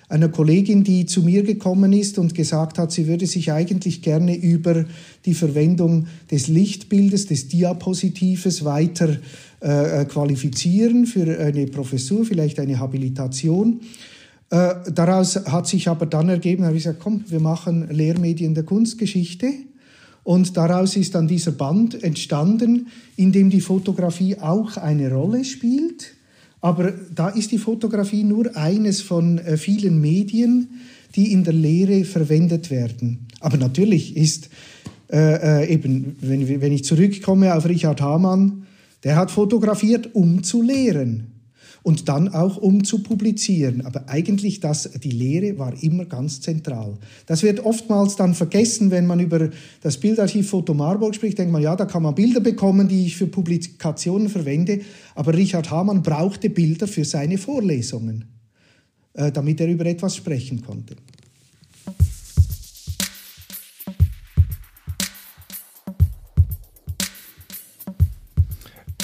einer 0.10 0.30
Kollegin, 0.30 0.84
die 0.84 1.06
zu 1.06 1.22
mir 1.22 1.44
gekommen 1.44 1.92
ist 1.92 2.18
und 2.18 2.34
gesagt 2.34 2.80
hat, 2.80 2.92
sie 2.92 3.08
würde 3.08 3.28
sich 3.28 3.52
eigentlich 3.52 4.02
gerne 4.02 4.36
über 4.36 4.86
die 5.26 5.34
Verwendung 5.34 6.08
des 6.32 6.48
Lichtbildes, 6.48 7.28
des 7.28 7.50
Diapositives 7.50 8.64
weiter 8.64 9.18
äh, 9.60 10.06
qualifizieren 10.06 11.06
für 11.08 11.38
eine 11.40 11.66
Professur, 11.66 12.24
vielleicht 12.24 12.60
eine 12.60 12.80
Habilitation. 12.80 13.82
Äh, 14.50 14.76
daraus 14.94 15.36
hat 15.36 15.68
sich 15.68 15.90
aber 15.90 16.06
dann 16.06 16.30
ergeben, 16.30 16.64
habe 16.64 16.78
ich 16.78 16.84
gesagt, 16.84 17.02
komm, 17.02 17.26
wir 17.28 17.42
machen 17.42 17.90
Lehrmedien 17.90 18.54
der 18.54 18.64
Kunstgeschichte. 18.64 19.52
Und 20.28 20.58
daraus 20.58 20.98
ist 20.98 21.16
dann 21.16 21.28
dieser 21.28 21.54
Band 21.54 22.04
entstanden, 22.04 22.88
in 23.16 23.32
dem 23.32 23.50
die 23.50 23.62
Fotografie 23.62 24.38
auch 24.38 24.76
eine 24.76 25.10
Rolle 25.10 25.46
spielt 25.46 26.18
aber 26.62 26.92
da 27.14 27.30
ist 27.30 27.52
die 27.52 27.58
Fotografie 27.58 28.24
nur 28.24 28.56
eines 28.56 29.02
von 29.02 29.38
äh, 29.38 29.58
vielen 29.58 30.02
Medien, 30.02 30.82
die 31.16 31.32
in 31.32 31.44
der 31.44 31.54
Lehre 31.54 32.04
verwendet 32.04 32.70
werden. 32.70 33.28
Aber 33.40 33.58
natürlich 33.58 34.18
ist 34.18 34.50
äh, 35.10 35.64
äh, 35.64 35.74
eben, 35.74 36.16
wenn, 36.20 36.62
wenn 36.62 36.74
ich 36.74 36.84
zurückkomme 36.84 37.56
auf 37.56 37.66
Richard 37.66 38.02
Hamann, 38.02 38.66
der 39.04 39.16
hat 39.16 39.32
fotografiert, 39.32 40.16
um 40.16 40.44
zu 40.44 40.62
lehren 40.62 41.37
und 41.84 42.10
dann 42.10 42.30
auch 42.30 42.58
um 42.58 42.84
zu 42.84 43.04
publizieren. 43.04 43.86
Aber 43.86 44.10
eigentlich 44.10 44.60
das, 44.60 44.90
die 45.04 45.12
Lehre 45.12 45.58
war 45.58 45.74
immer 45.82 46.06
ganz 46.06 46.42
zentral. 46.42 46.98
Das 47.26 47.44
wird 47.44 47.66
oftmals 47.66 48.16
dann 48.16 48.34
vergessen, 48.34 48.92
wenn 48.92 49.06
man 49.06 49.20
über 49.20 49.50
das 49.82 49.98
Bildarchiv 49.98 50.50
Foto 50.50 50.74
Marburg 50.74 51.16
spricht, 51.16 51.38
denkt 51.38 51.52
man, 51.52 51.62
ja, 51.62 51.76
da 51.76 51.86
kann 51.86 52.04
man 52.04 52.16
Bilder 52.16 52.40
bekommen, 52.40 52.88
die 52.88 53.06
ich 53.06 53.16
für 53.16 53.28
Publikationen 53.28 54.30
verwende. 54.30 54.82
Aber 55.16 55.34
Richard 55.34 55.72
Hamann 55.72 56.04
brauchte 56.04 56.50
Bilder 56.50 56.88
für 56.88 57.06
seine 57.06 57.38
Vorlesungen, 57.38 58.26
äh, 59.14 59.32
damit 59.32 59.60
er 59.60 59.68
über 59.68 59.86
etwas 59.86 60.16
sprechen 60.16 60.62
konnte. 60.62 60.96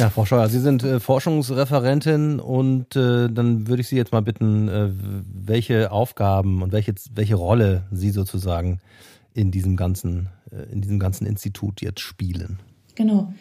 Ja, 0.03 0.09
Frau 0.09 0.25
Scheuer, 0.25 0.49
Sie 0.49 0.59
sind 0.59 0.83
äh, 0.83 0.99
Forschungsreferentin 0.99 2.41
und 2.41 2.93
äh, 2.97 3.29
dann 3.29 3.69
würde 3.69 3.79
ich 3.79 3.87
Sie 3.87 3.95
jetzt 3.95 4.11
mal 4.11 4.21
bitten, 4.21 4.67
äh, 4.67 4.89
welche 4.91 5.93
Aufgaben 5.93 6.61
und 6.61 6.73
welche, 6.73 6.93
welche 7.15 7.35
Rolle 7.35 7.85
Sie 7.89 8.09
sozusagen 8.09 8.81
in 9.33 9.49
diesem 9.49 9.77
ganzen, 9.77 10.27
äh, 10.51 10.69
in 10.73 10.81
diesem 10.81 10.99
ganzen 10.99 11.25
Institut 11.25 11.81
jetzt 11.81 12.01
spielen. 12.01 12.59
Genau. 12.95 13.33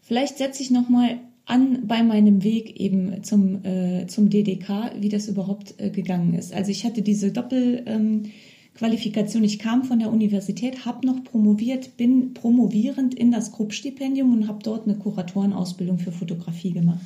Vielleicht 0.00 0.38
setze 0.38 0.60
ich 0.64 0.72
nochmal 0.72 1.20
an 1.44 1.86
bei 1.86 2.02
meinem 2.02 2.42
Weg 2.42 2.80
eben 2.80 3.22
zum, 3.22 3.64
äh, 3.64 4.08
zum 4.08 4.28
DDK, 4.28 4.94
wie 4.98 5.08
das 5.08 5.28
überhaupt 5.28 5.76
äh, 5.78 5.90
gegangen 5.90 6.34
ist. 6.34 6.52
Also 6.52 6.72
ich 6.72 6.84
hatte 6.84 7.02
diese 7.02 7.30
Doppel- 7.30 7.84
ähm, 7.86 8.24
Qualifikation. 8.74 9.44
Ich 9.44 9.58
kam 9.58 9.84
von 9.84 9.98
der 9.98 10.10
Universität, 10.10 10.84
habe 10.86 11.06
noch 11.06 11.22
promoviert, 11.24 11.96
bin 11.96 12.34
promovierend 12.34 13.14
in 13.14 13.30
das 13.30 13.52
Krupp-Stipendium 13.52 14.32
und 14.32 14.48
habe 14.48 14.62
dort 14.62 14.86
eine 14.86 14.96
Kuratorenausbildung 14.96 15.98
für 15.98 16.12
Fotografie 16.12 16.72
gemacht. 16.72 17.00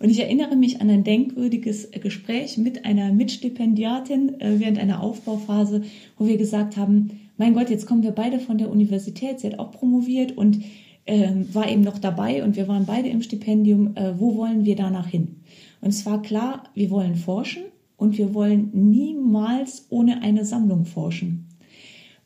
Und 0.00 0.10
ich 0.10 0.18
erinnere 0.18 0.56
mich 0.56 0.80
an 0.80 0.90
ein 0.90 1.04
denkwürdiges 1.04 1.90
Gespräch 1.92 2.58
mit 2.58 2.84
einer 2.84 3.12
Mitstipendiatin 3.12 4.40
äh, 4.40 4.58
während 4.58 4.78
einer 4.78 5.00
Aufbauphase, 5.00 5.82
wo 6.18 6.26
wir 6.26 6.36
gesagt 6.36 6.76
haben, 6.76 7.20
mein 7.36 7.54
Gott, 7.54 7.70
jetzt 7.70 7.86
kommen 7.86 8.02
wir 8.02 8.10
beide 8.10 8.40
von 8.40 8.58
der 8.58 8.70
Universität, 8.70 9.40
sie 9.40 9.46
hat 9.46 9.58
auch 9.58 9.70
promoviert 9.70 10.36
und 10.36 10.62
äh, 11.04 11.30
war 11.52 11.70
eben 11.70 11.82
noch 11.82 11.98
dabei 11.98 12.44
und 12.44 12.56
wir 12.56 12.68
waren 12.68 12.84
beide 12.84 13.08
im 13.08 13.22
Stipendium, 13.22 13.96
äh, 13.96 14.18
wo 14.18 14.36
wollen 14.36 14.64
wir 14.64 14.76
danach 14.76 15.06
hin? 15.06 15.36
Und 15.80 15.90
es 15.90 16.04
war 16.04 16.20
klar, 16.20 16.64
wir 16.74 16.90
wollen 16.90 17.16
forschen, 17.16 17.62
und 18.02 18.18
wir 18.18 18.34
wollen 18.34 18.70
niemals 18.72 19.86
ohne 19.88 20.22
eine 20.22 20.44
Sammlung 20.44 20.86
forschen. 20.86 21.46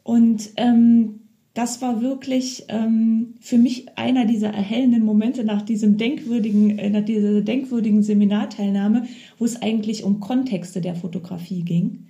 Und 0.02 0.48
ähm, 0.56 1.20
das 1.52 1.82
war 1.82 2.00
wirklich 2.00 2.64
ähm, 2.68 3.34
für 3.40 3.58
mich 3.58 3.98
einer 3.98 4.24
dieser 4.24 4.48
erhellenden 4.48 5.04
Momente 5.04 5.44
nach 5.44 5.60
diesem 5.60 5.98
denkwürdigen, 5.98 6.78
äh, 6.78 6.88
nach 6.88 7.04
dieser 7.04 7.42
denkwürdigen 7.42 8.02
Seminarteilnahme, 8.02 9.04
wo 9.38 9.44
es 9.44 9.60
eigentlich 9.60 10.02
um 10.02 10.18
Kontexte 10.18 10.80
der 10.80 10.94
Fotografie 10.94 11.62
ging. 11.62 12.06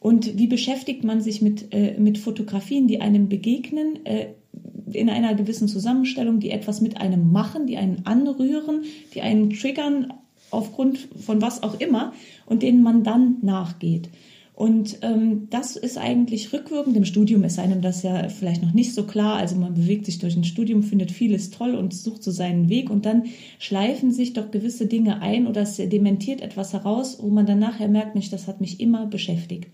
Und 0.00 0.38
wie 0.38 0.46
beschäftigt 0.46 1.04
man 1.04 1.20
sich 1.20 1.42
mit, 1.42 1.66
äh, 1.74 2.00
mit 2.00 2.16
Fotografien, 2.16 2.88
die 2.88 3.02
einem 3.02 3.28
begegnen, 3.28 4.06
äh, 4.06 4.28
in 4.90 5.10
einer 5.10 5.34
gewissen 5.34 5.68
Zusammenstellung, 5.68 6.40
die 6.40 6.50
etwas 6.50 6.80
mit 6.80 6.96
einem 6.96 7.30
machen, 7.30 7.66
die 7.66 7.76
einen 7.76 8.06
anrühren, 8.06 8.84
die 9.14 9.20
einen 9.20 9.50
triggern, 9.50 10.14
aufgrund 10.52 11.08
von 11.16 11.42
was 11.42 11.62
auch 11.62 11.80
immer 11.80 12.12
und 12.46 12.62
denen 12.62 12.82
man 12.82 13.02
dann 13.02 13.38
nachgeht. 13.42 14.08
Und 14.54 14.98
ähm, 15.00 15.48
das 15.48 15.76
ist 15.76 15.96
eigentlich 15.96 16.52
rückwirkend. 16.52 16.96
Im 16.96 17.06
Studium 17.06 17.42
ist 17.42 17.58
einem 17.58 17.80
das 17.80 18.02
ja 18.02 18.28
vielleicht 18.28 18.62
noch 18.62 18.74
nicht 18.74 18.92
so 18.94 19.04
klar. 19.04 19.36
Also 19.36 19.56
man 19.56 19.74
bewegt 19.74 20.04
sich 20.04 20.18
durch 20.18 20.36
ein 20.36 20.44
Studium, 20.44 20.82
findet 20.82 21.10
vieles 21.10 21.50
toll 21.50 21.74
und 21.74 21.94
sucht 21.94 22.22
so 22.22 22.30
seinen 22.30 22.68
Weg 22.68 22.90
und 22.90 23.06
dann 23.06 23.24
schleifen 23.58 24.12
sich 24.12 24.34
doch 24.34 24.50
gewisse 24.50 24.86
Dinge 24.86 25.22
ein 25.22 25.46
oder 25.46 25.62
es 25.62 25.76
dementiert 25.76 26.42
etwas 26.42 26.74
heraus, 26.74 27.18
wo 27.20 27.28
man 27.28 27.46
dann 27.46 27.58
nachher 27.58 27.88
merkt, 27.88 28.14
Mensch, 28.14 28.30
das 28.30 28.46
hat 28.46 28.60
mich 28.60 28.78
immer 28.78 29.06
beschäftigt. 29.06 29.68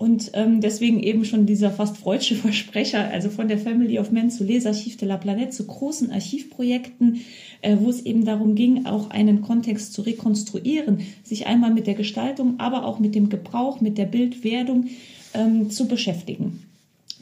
Und 0.00 0.30
ähm, 0.32 0.62
deswegen 0.62 1.02
eben 1.02 1.26
schon 1.26 1.44
dieser 1.44 1.70
fast 1.70 1.98
freudsche 1.98 2.34
Versprecher, 2.46 3.10
also 3.10 3.28
von 3.28 3.48
der 3.48 3.58
Family 3.58 3.98
of 3.98 4.10
Men 4.10 4.30
zu 4.30 4.44
Lesarchiv 4.44 4.96
de 4.96 5.06
la 5.06 5.18
Planète 5.18 5.50
zu 5.50 5.66
großen 5.66 6.10
Archivprojekten, 6.10 7.20
äh, 7.60 7.76
wo 7.78 7.90
es 7.90 8.06
eben 8.06 8.24
darum 8.24 8.54
ging, 8.54 8.86
auch 8.86 9.10
einen 9.10 9.42
Kontext 9.42 9.92
zu 9.92 10.00
rekonstruieren, 10.00 11.00
sich 11.22 11.46
einmal 11.46 11.74
mit 11.74 11.86
der 11.86 11.96
Gestaltung, 11.96 12.54
aber 12.60 12.86
auch 12.86 12.98
mit 12.98 13.14
dem 13.14 13.28
Gebrauch, 13.28 13.82
mit 13.82 13.98
der 13.98 14.06
Bildwerdung 14.06 14.86
ähm, 15.34 15.68
zu 15.68 15.86
beschäftigen. 15.86 16.69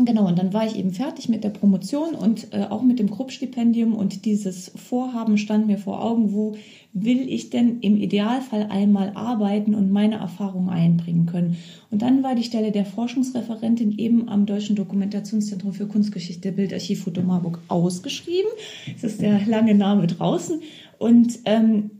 Genau, 0.00 0.28
und 0.28 0.38
dann 0.38 0.52
war 0.52 0.64
ich 0.64 0.76
eben 0.76 0.92
fertig 0.92 1.28
mit 1.28 1.42
der 1.42 1.48
Promotion 1.48 2.14
und 2.14 2.52
äh, 2.52 2.66
auch 2.70 2.82
mit 2.82 3.00
dem 3.00 3.10
Krupp-Stipendium 3.10 3.96
und 3.96 4.24
dieses 4.26 4.70
Vorhaben 4.76 5.36
stand 5.38 5.66
mir 5.66 5.76
vor 5.76 6.04
Augen, 6.04 6.32
wo 6.32 6.56
will 6.92 7.28
ich 7.28 7.50
denn 7.50 7.80
im 7.80 7.96
Idealfall 7.96 8.68
einmal 8.70 9.10
arbeiten 9.16 9.74
und 9.74 9.90
meine 9.90 10.16
Erfahrungen 10.16 10.68
einbringen 10.68 11.26
können. 11.26 11.56
Und 11.90 12.02
dann 12.02 12.22
war 12.22 12.36
die 12.36 12.44
Stelle 12.44 12.70
der 12.70 12.84
Forschungsreferentin 12.84 13.98
eben 13.98 14.28
am 14.28 14.46
Deutschen 14.46 14.76
Dokumentationszentrum 14.76 15.72
für 15.72 15.86
Kunstgeschichte 15.86 16.52
Bildarchiv 16.52 17.02
Foto 17.02 17.22
Marburg 17.22 17.58
ausgeschrieben. 17.66 18.50
Das 18.94 19.02
ist 19.12 19.20
der 19.20 19.44
lange 19.46 19.74
Name 19.74 20.06
draußen. 20.06 20.60
Und 20.98 21.40
ähm, 21.44 21.90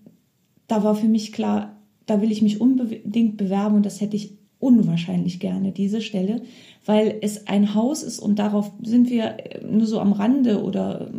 da 0.68 0.84
war 0.84 0.94
für 0.94 1.08
mich 1.08 1.32
klar, 1.32 1.76
da 2.06 2.22
will 2.22 2.30
ich 2.30 2.42
mich 2.42 2.60
unbedingt 2.60 3.36
bewerben 3.36 3.74
und 3.74 3.86
das 3.86 4.00
hätte 4.00 4.16
ich 4.16 4.37
unwahrscheinlich 4.60 5.40
gerne, 5.40 5.72
diese 5.72 6.00
Stelle, 6.00 6.42
weil 6.84 7.16
es 7.20 7.46
ein 7.46 7.74
Haus 7.74 8.02
ist 8.02 8.18
und 8.18 8.38
darauf 8.38 8.72
sind 8.82 9.10
wir 9.10 9.36
nur 9.70 9.86
so 9.86 10.00
am 10.00 10.12
Rande 10.12 10.62
oder 10.62 11.10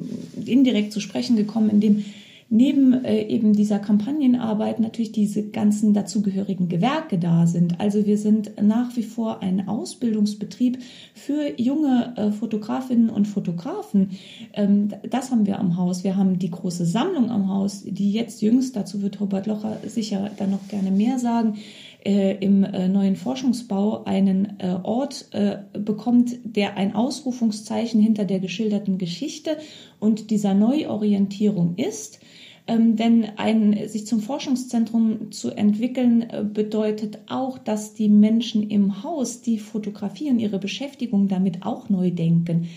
indirekt 0.46 0.92
zu 0.92 1.00
sprechen 1.00 1.36
gekommen, 1.36 1.70
in 1.70 1.80
dem 1.80 2.06
neben 2.50 3.06
äh, 3.06 3.28
eben 3.28 3.54
dieser 3.54 3.78
Kampagnenarbeit 3.78 4.80
natürlich 4.80 5.12
diese 5.12 5.50
ganzen 5.50 5.94
dazugehörigen 5.94 6.68
Gewerke 6.68 7.20
da 7.20 7.46
sind. 7.46 7.80
Also 7.80 8.06
wir 8.08 8.18
sind 8.18 8.60
nach 8.62 8.96
wie 8.98 9.04
vor 9.04 9.44
ein 9.44 9.68
Ausbildungsbetrieb 9.68 10.80
für 11.14 11.60
junge 11.62 12.14
äh, 12.18 12.32
Fotografinnen 12.32 13.10
und 13.12 13.28
Fotografen. 13.28 14.12
Ähm, 14.54 14.90
das 15.08 15.32
haben 15.32 15.46
wir 15.46 15.60
am 15.60 15.78
Haus. 15.78 16.04
Wir 16.04 16.18
haben 16.18 16.40
die 16.40 16.50
große 16.50 16.86
Sammlung 16.86 17.30
am 17.30 17.50
Haus, 17.50 17.84
die 17.86 18.12
jetzt 18.12 18.42
jüngst, 18.42 18.76
dazu 18.76 19.04
wird 19.04 19.22
Robert 19.22 19.46
Locher 19.46 19.78
sicher 19.86 20.32
dann 20.38 20.50
noch 20.50 20.68
gerne 20.70 20.90
mehr 20.90 21.20
sagen, 21.20 21.58
äh, 22.06 22.38
im 22.44 22.64
äh, 22.64 22.88
neuen 22.88 23.16
Forschungsbau 23.16 24.06
einen 24.06 24.60
äh, 24.60 24.78
Ort 24.84 25.28
äh, 25.32 25.58
bekommt, 25.74 26.38
der 26.44 26.78
ein 26.78 26.96
Ausrufungszeichen 26.96 28.02
hinter 28.02 28.26
der 28.26 28.40
geschilderten 28.40 28.98
Geschichte 28.98 29.58
und 30.00 30.32
dieser 30.32 30.54
Neuorientierung 30.54 31.76
ist. 31.76 32.20
Ähm, 32.68 32.96
denn 32.96 33.28
ein, 33.38 33.88
sich 33.88 34.06
zum 34.06 34.22
Forschungszentrum 34.22 35.32
zu 35.32 35.50
entwickeln 35.52 36.22
äh, 36.30 36.44
bedeutet 36.44 37.20
auch, 37.28 37.58
dass 37.58 37.96
die 37.96 38.10
Menschen 38.10 38.70
im 38.70 39.04
Haus, 39.04 39.42
die 39.42 39.58
fotografieren, 39.58 40.40
ihre 40.40 40.60
Beschäftigung 40.60 41.28
damit 41.28 41.66
auch 41.66 41.90
neu 41.90 42.12
denken. 42.12 42.70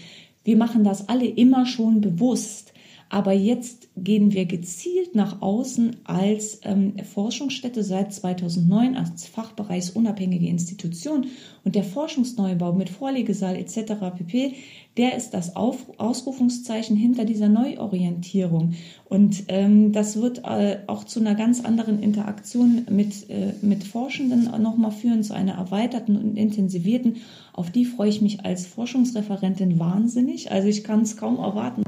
Wir 0.45 0.57
machen 0.57 0.83
das 0.83 1.09
alle 1.09 1.27
immer 1.27 1.67
schon 1.67 2.01
bewusst. 2.01 2.72
Aber 3.13 3.35
jetzt 3.35 3.91
gehen 3.95 4.33
wir 4.33 4.47
gezielt 4.47 5.15
nach 5.15 5.43
außen 5.43 5.97
als 6.05 6.61
ähm, 6.65 6.95
Forschungsstätte 7.05 7.85
seit 7.85 8.15
2009 8.15 8.97
als 8.97 9.27
fachbereichsunabhängige 9.27 10.47
Institution 10.47 11.27
und 11.63 11.75
der 11.75 11.85
Forschungsneubau 11.85 12.73
mit 12.73 12.89
Vorlegesaal 12.89 13.57
etc. 13.57 14.17
pp. 14.17 14.55
Der 14.97 15.15
ist 15.15 15.35
das 15.35 15.57
Auf 15.57 15.93
Ausrufungszeichen 15.99 16.97
hinter 16.97 17.27
dieser 17.27 17.51
Neuorientierung 17.51 18.77
und 19.11 19.45
ähm, 19.49 19.93
das 19.93 20.19
wird 20.19 20.47
äh, 20.47 20.79
auch 20.87 21.05
zu 21.05 21.21
einer 21.21 21.35
ganz 21.35 21.63
anderen 21.63 22.03
Interaktion 22.03 22.87
mit 22.89 23.29
äh, 23.29 23.53
mit 23.61 23.85
Forschenden 23.85 24.45
nochmal 24.63 24.91
führen, 24.91 25.23
zu 25.23 25.35
einer 25.35 25.53
erweiterten 25.53 26.17
und 26.17 26.39
intensivierten. 26.39 27.17
Auf 27.53 27.71
die 27.71 27.85
freue 27.85 28.09
ich 28.09 28.23
mich 28.23 28.47
als 28.47 28.67
Forschungsreferentin 28.67 29.79
wahnsinnig. 29.79 30.51
Also 30.51 30.69
ich 30.69 30.83
kann 30.83 31.03
es 31.03 31.19
kaum 31.19 31.37
erwarten. 31.37 31.83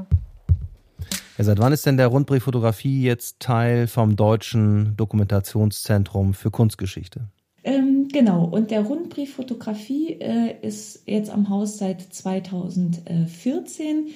Ja, 1.37 1.43
seit 1.43 1.59
wann 1.59 1.73
ist 1.73 1.85
denn 1.85 1.97
der 1.97 2.07
Rundbrief 2.07 2.43
Fotografie 2.43 3.03
jetzt 3.03 3.41
Teil 3.41 3.87
vom 3.87 4.15
Deutschen 4.15 4.95
Dokumentationszentrum 4.95 6.33
für 6.33 6.49
Kunstgeschichte? 6.49 7.27
Ähm, 7.65 8.07
genau, 8.09 8.45
und 8.45 8.71
der 8.71 8.83
Rundbrief 8.83 9.33
Fotografie 9.33 10.13
äh, 10.21 10.55
ist 10.61 11.03
jetzt 11.07 11.31
am 11.31 11.49
Haus 11.49 11.77
seit 11.77 12.01
2014 12.01 14.07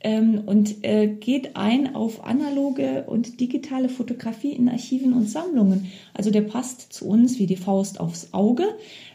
ähm, 0.00 0.42
und 0.46 0.82
äh, 0.82 1.06
geht 1.06 1.54
ein 1.54 1.94
auf 1.94 2.24
analoge 2.24 3.04
und 3.06 3.40
digitale 3.40 3.88
Fotografie 3.88 4.52
in 4.52 4.68
Archiven 4.68 5.12
und 5.12 5.28
Sammlungen. 5.28 5.92
Also 6.12 6.30
der 6.30 6.40
passt 6.40 6.92
zu 6.92 7.06
uns 7.06 7.38
wie 7.38 7.46
die 7.46 7.56
Faust 7.56 8.00
aufs 8.00 8.32
Auge. 8.32 8.64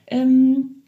Ähm, 0.07 0.78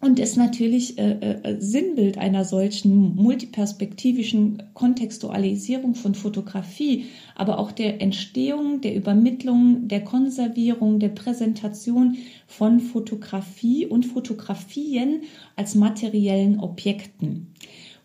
und 0.00 0.18
ist 0.18 0.36
natürlich 0.36 0.98
äh, 0.98 1.12
äh, 1.42 1.60
Sinnbild 1.60 2.16
einer 2.16 2.44
solchen 2.44 3.14
multiperspektivischen 3.16 4.62
Kontextualisierung 4.72 5.94
von 5.94 6.14
Fotografie, 6.14 7.06
aber 7.34 7.58
auch 7.58 7.70
der 7.70 8.00
Entstehung, 8.00 8.80
der 8.80 8.94
Übermittlung, 8.94 9.88
der 9.88 10.02
Konservierung, 10.02 11.00
der 11.00 11.10
Präsentation 11.10 12.16
von 12.46 12.80
Fotografie 12.80 13.86
und 13.86 14.06
Fotografien 14.06 15.22
als 15.54 15.74
materiellen 15.74 16.60
Objekten. 16.60 17.48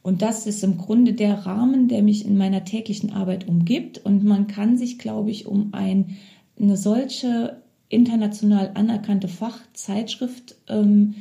Und 0.01 0.21
das 0.21 0.45
ist 0.45 0.63
im 0.63 0.77
Grunde 0.77 1.13
der 1.13 1.47
Rahmen, 1.47 1.87
der 1.87 2.03
mich 2.03 2.25
in 2.25 2.37
meiner 2.37 2.63
täglichen 2.63 3.11
Arbeit 3.11 3.47
umgibt. 3.47 3.97
Und 4.05 4.23
man 4.23 4.45
kann 4.45 4.77
sich, 4.77 4.99
glaube 4.99 5.31
ich, 5.31 5.47
um 5.47 5.73
ein, 5.73 6.17
eine 6.59 6.77
solche 6.77 7.63
international 7.89 8.71
anerkannte 8.75 9.27
Fachzeitschrift 9.27 10.57
ähm, 10.67 11.15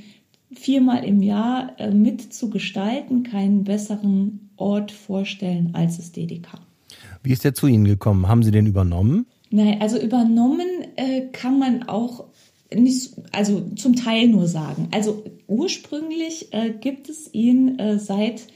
viermal 0.59 1.05
im 1.05 1.23
Jahr 1.23 1.73
äh, 1.79 1.91
mitzugestalten, 1.91 3.23
keinen 3.23 3.65
besseren 3.65 4.51
Ort 4.57 4.93
vorstellen 4.93 5.71
als 5.73 5.97
das 5.97 6.13
DDK. 6.13 6.61
Wie 7.23 7.33
ist 7.33 7.45
der 7.45 7.55
zu 7.55 7.67
Ihnen 7.67 7.85
gekommen? 7.85 8.29
Haben 8.29 8.43
Sie 8.43 8.51
den 8.51 8.67
übernommen? 8.67 9.27
Nein, 9.51 9.81
also 9.81 9.99
übernommen 9.99 10.67
äh, 10.97 11.29
kann 11.33 11.59
man 11.59 11.85
auch 11.85 12.25
nicht, 12.73 13.15
also 13.33 13.63
zum 13.77 13.95
Teil 13.97 14.29
nur 14.29 14.49
sagen. 14.49 14.89
Also 14.91 15.25
ursprünglich 15.47 16.53
äh, 16.53 16.71
gibt 16.71 17.09
es 17.09 17.33
ihn 17.33 17.79
äh, 17.79 17.99
seit 17.99 18.47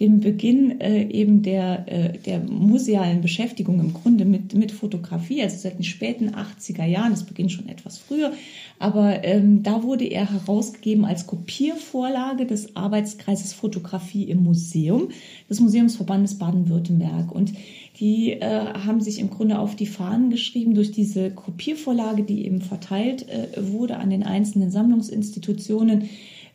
dem 0.00 0.20
Beginn 0.20 0.80
äh, 0.80 1.02
eben 1.08 1.42
der, 1.42 1.84
äh, 1.86 2.18
der 2.18 2.40
musealen 2.40 3.20
Beschäftigung 3.20 3.80
im 3.80 3.92
Grunde 3.92 4.24
mit, 4.24 4.54
mit 4.54 4.70
Fotografie, 4.70 5.42
also 5.42 5.56
seit 5.56 5.78
den 5.78 5.84
späten 5.84 6.30
80er 6.30 6.84
Jahren, 6.84 7.10
das 7.10 7.24
beginnt 7.24 7.50
schon 7.50 7.68
etwas 7.68 7.98
früher, 7.98 8.32
aber 8.78 9.24
ähm, 9.24 9.62
da 9.64 9.82
wurde 9.82 10.04
er 10.04 10.30
herausgegeben 10.30 11.04
als 11.04 11.26
Kopiervorlage 11.26 12.46
des 12.46 12.76
Arbeitskreises 12.76 13.52
Fotografie 13.52 14.24
im 14.24 14.44
Museum 14.44 15.08
des 15.50 15.60
Museumsverbandes 15.60 16.38
Baden-Württemberg. 16.38 17.32
Und 17.32 17.54
die 17.98 18.32
äh, 18.34 18.74
haben 18.74 19.00
sich 19.00 19.18
im 19.18 19.30
Grunde 19.30 19.58
auf 19.58 19.74
die 19.74 19.86
Fahnen 19.86 20.30
geschrieben 20.30 20.74
durch 20.74 20.92
diese 20.92 21.30
Kopiervorlage, 21.30 22.22
die 22.22 22.44
eben 22.44 22.60
verteilt 22.60 23.28
äh, 23.28 23.48
wurde 23.72 23.96
an 23.96 24.10
den 24.10 24.22
einzelnen 24.22 24.70
Sammlungsinstitutionen 24.70 26.08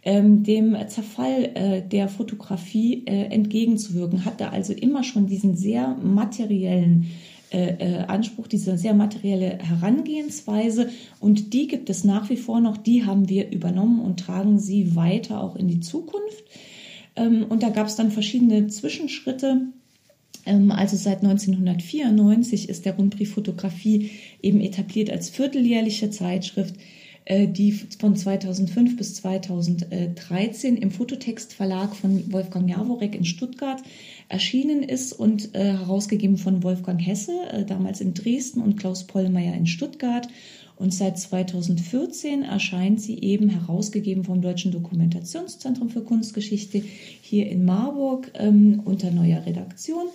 ähm, 0.05 0.43
dem 0.43 0.75
Zerfall 0.87 1.51
äh, 1.55 1.81
der 1.81 2.09
Fotografie 2.09 3.03
äh, 3.05 3.25
entgegenzuwirken, 3.25 4.25
hatte 4.25 4.51
also 4.51 4.73
immer 4.73 5.03
schon 5.03 5.27
diesen 5.27 5.55
sehr 5.55 5.95
materiellen 5.95 7.07
äh, 7.51 7.75
äh, 7.77 7.97
Anspruch, 8.07 8.47
diese 8.47 8.77
sehr 8.77 8.95
materielle 8.95 9.59
Herangehensweise 9.59 10.89
und 11.19 11.53
die 11.53 11.67
gibt 11.67 11.89
es 11.89 12.03
nach 12.03 12.29
wie 12.31 12.37
vor 12.37 12.59
noch, 12.59 12.77
die 12.77 13.05
haben 13.05 13.29
wir 13.29 13.51
übernommen 13.51 14.01
und 14.01 14.19
tragen 14.19 14.57
sie 14.57 14.95
weiter 14.95 15.39
auch 15.39 15.55
in 15.55 15.67
die 15.67 15.79
Zukunft. 15.79 16.43
Ähm, 17.15 17.45
und 17.47 17.61
da 17.61 17.69
gab 17.69 17.87
es 17.87 17.95
dann 17.95 18.11
verschiedene 18.11 18.67
Zwischenschritte. 18.67 19.67
Ähm, 20.45 20.71
also 20.71 20.97
seit 20.97 21.23
1994 21.23 22.69
ist 22.69 22.85
der 22.85 22.95
Rundbrief 22.95 23.33
Fotografie 23.33 24.11
eben 24.41 24.59
etabliert 24.59 25.11
als 25.11 25.29
vierteljährliche 25.29 26.09
Zeitschrift 26.09 26.75
die 27.29 27.71
von 27.71 28.15
2005 28.15 28.97
bis 28.97 29.15
2013 29.15 30.75
im 30.77 30.91
Fototext 30.91 31.53
Verlag 31.53 31.95
von 31.95 32.31
Wolfgang 32.33 32.69
Jaworek 32.69 33.15
in 33.15 33.23
Stuttgart 33.23 33.81
erschienen 34.29 34.83
ist 34.83 35.13
und 35.13 35.55
äh, 35.55 35.77
herausgegeben 35.77 36.37
von 36.37 36.63
Wolfgang 36.63 36.99
Hesse, 37.05 37.33
äh, 37.51 37.65
damals 37.65 38.01
in 38.01 38.13
Dresden, 38.13 38.61
und 38.61 38.77
Klaus 38.77 39.05
Pollmeier 39.05 39.53
in 39.53 39.67
Stuttgart. 39.67 40.27
Und 40.75 40.93
seit 40.93 41.19
2014 41.19 42.43
erscheint 42.43 42.99
sie 42.99 43.19
eben 43.19 43.49
herausgegeben 43.49 44.23
vom 44.23 44.41
Deutschen 44.41 44.71
Dokumentationszentrum 44.71 45.89
für 45.89 46.01
Kunstgeschichte 46.01 46.81
hier 47.21 47.49
in 47.49 47.63
Marburg 47.63 48.31
ähm, 48.33 48.81
unter 48.83 49.11
neuer 49.11 49.45
Redaktion 49.45 50.07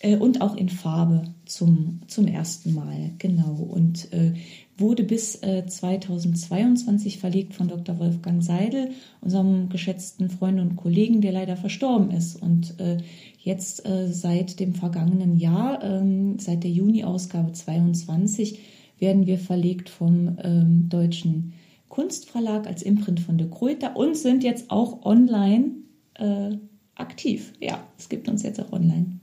äh, 0.00 0.16
und 0.16 0.40
auch 0.40 0.56
in 0.56 0.70
Farbe 0.70 1.34
zum, 1.44 2.00
zum 2.06 2.26
ersten 2.26 2.74
Mal. 2.74 3.10
Genau. 3.18 3.52
Und 3.52 4.12
äh, 4.12 4.32
wurde 4.78 5.02
bis 5.02 5.42
äh, 5.42 5.66
2022 5.66 7.18
verlegt 7.18 7.54
von 7.54 7.68
Dr. 7.68 7.98
Wolfgang 7.98 8.42
Seidel, 8.42 8.90
unserem 9.20 9.68
geschätzten 9.68 10.30
Freund 10.30 10.60
und 10.60 10.76
Kollegen, 10.76 11.20
der 11.20 11.32
leider 11.32 11.56
verstorben 11.56 12.10
ist. 12.10 12.40
Und 12.40 12.78
äh, 12.78 12.98
jetzt 13.38 13.86
äh, 13.86 14.08
seit 14.08 14.60
dem 14.60 14.74
vergangenen 14.74 15.36
Jahr, 15.36 15.82
ähm, 15.82 16.38
seit 16.38 16.62
der 16.64 16.70
Juni-Ausgabe 16.70 17.52
22, 17.52 18.60
werden 18.98 19.26
wir 19.26 19.38
verlegt 19.38 19.88
vom 19.88 20.38
ähm, 20.42 20.88
Deutschen 20.88 21.54
Kunstverlag 21.88 22.66
als 22.66 22.82
Imprint 22.82 23.20
von 23.20 23.38
de 23.38 23.48
Gruyter 23.48 23.96
und 23.96 24.16
sind 24.16 24.44
jetzt 24.44 24.70
auch 24.70 25.04
online 25.04 25.70
äh, 26.14 26.56
aktiv. 26.94 27.52
Ja, 27.60 27.80
es 27.98 28.08
gibt 28.08 28.28
uns 28.28 28.42
jetzt 28.42 28.60
auch 28.60 28.72
online. 28.72 29.20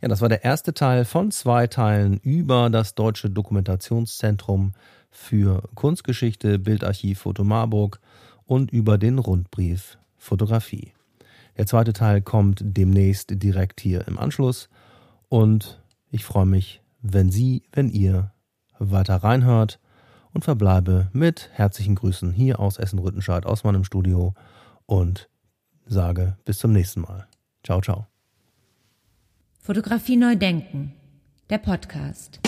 Ja, 0.00 0.08
das 0.08 0.22
war 0.22 0.30
der 0.30 0.42
erste 0.42 0.72
Teil 0.72 1.04
von 1.04 1.30
zwei 1.30 1.66
Teilen 1.66 2.16
über 2.22 2.70
das 2.70 2.94
Deutsche 2.94 3.28
Dokumentationszentrum 3.28 4.72
für 5.10 5.68
Kunstgeschichte, 5.74 6.58
Bildarchiv 6.58 7.20
Foto 7.20 7.44
Marburg 7.44 8.00
und 8.46 8.70
über 8.70 8.96
den 8.96 9.18
Rundbrief 9.18 9.98
Fotografie. 10.16 10.94
Der 11.58 11.66
zweite 11.66 11.92
Teil 11.92 12.22
kommt 12.22 12.60
demnächst 12.62 13.42
direkt 13.42 13.82
hier 13.82 14.08
im 14.08 14.18
Anschluss. 14.18 14.70
Und 15.28 15.82
ich 16.10 16.24
freue 16.24 16.46
mich, 16.46 16.82
wenn 17.02 17.30
Sie, 17.30 17.62
wenn 17.72 17.88
ihr 17.88 18.32
weiter 18.78 19.16
reinhört 19.16 19.80
und 20.32 20.44
verbleibe 20.44 21.08
mit 21.12 21.50
herzlichen 21.52 21.94
Grüßen 21.94 22.32
hier 22.32 22.60
aus 22.60 22.78
Essen-Rüttenscheid 22.78 23.46
aus 23.46 23.64
meinem 23.64 23.84
Studio 23.84 24.34
und 24.86 25.28
sage 25.86 26.36
bis 26.44 26.58
zum 26.58 26.72
nächsten 26.72 27.00
Mal. 27.00 27.26
Ciao, 27.64 27.80
ciao. 27.80 28.06
Fotografie 29.60 30.16
neu 30.16 30.36
denken, 30.36 30.92
der 31.50 31.58
Podcast. 31.58 32.40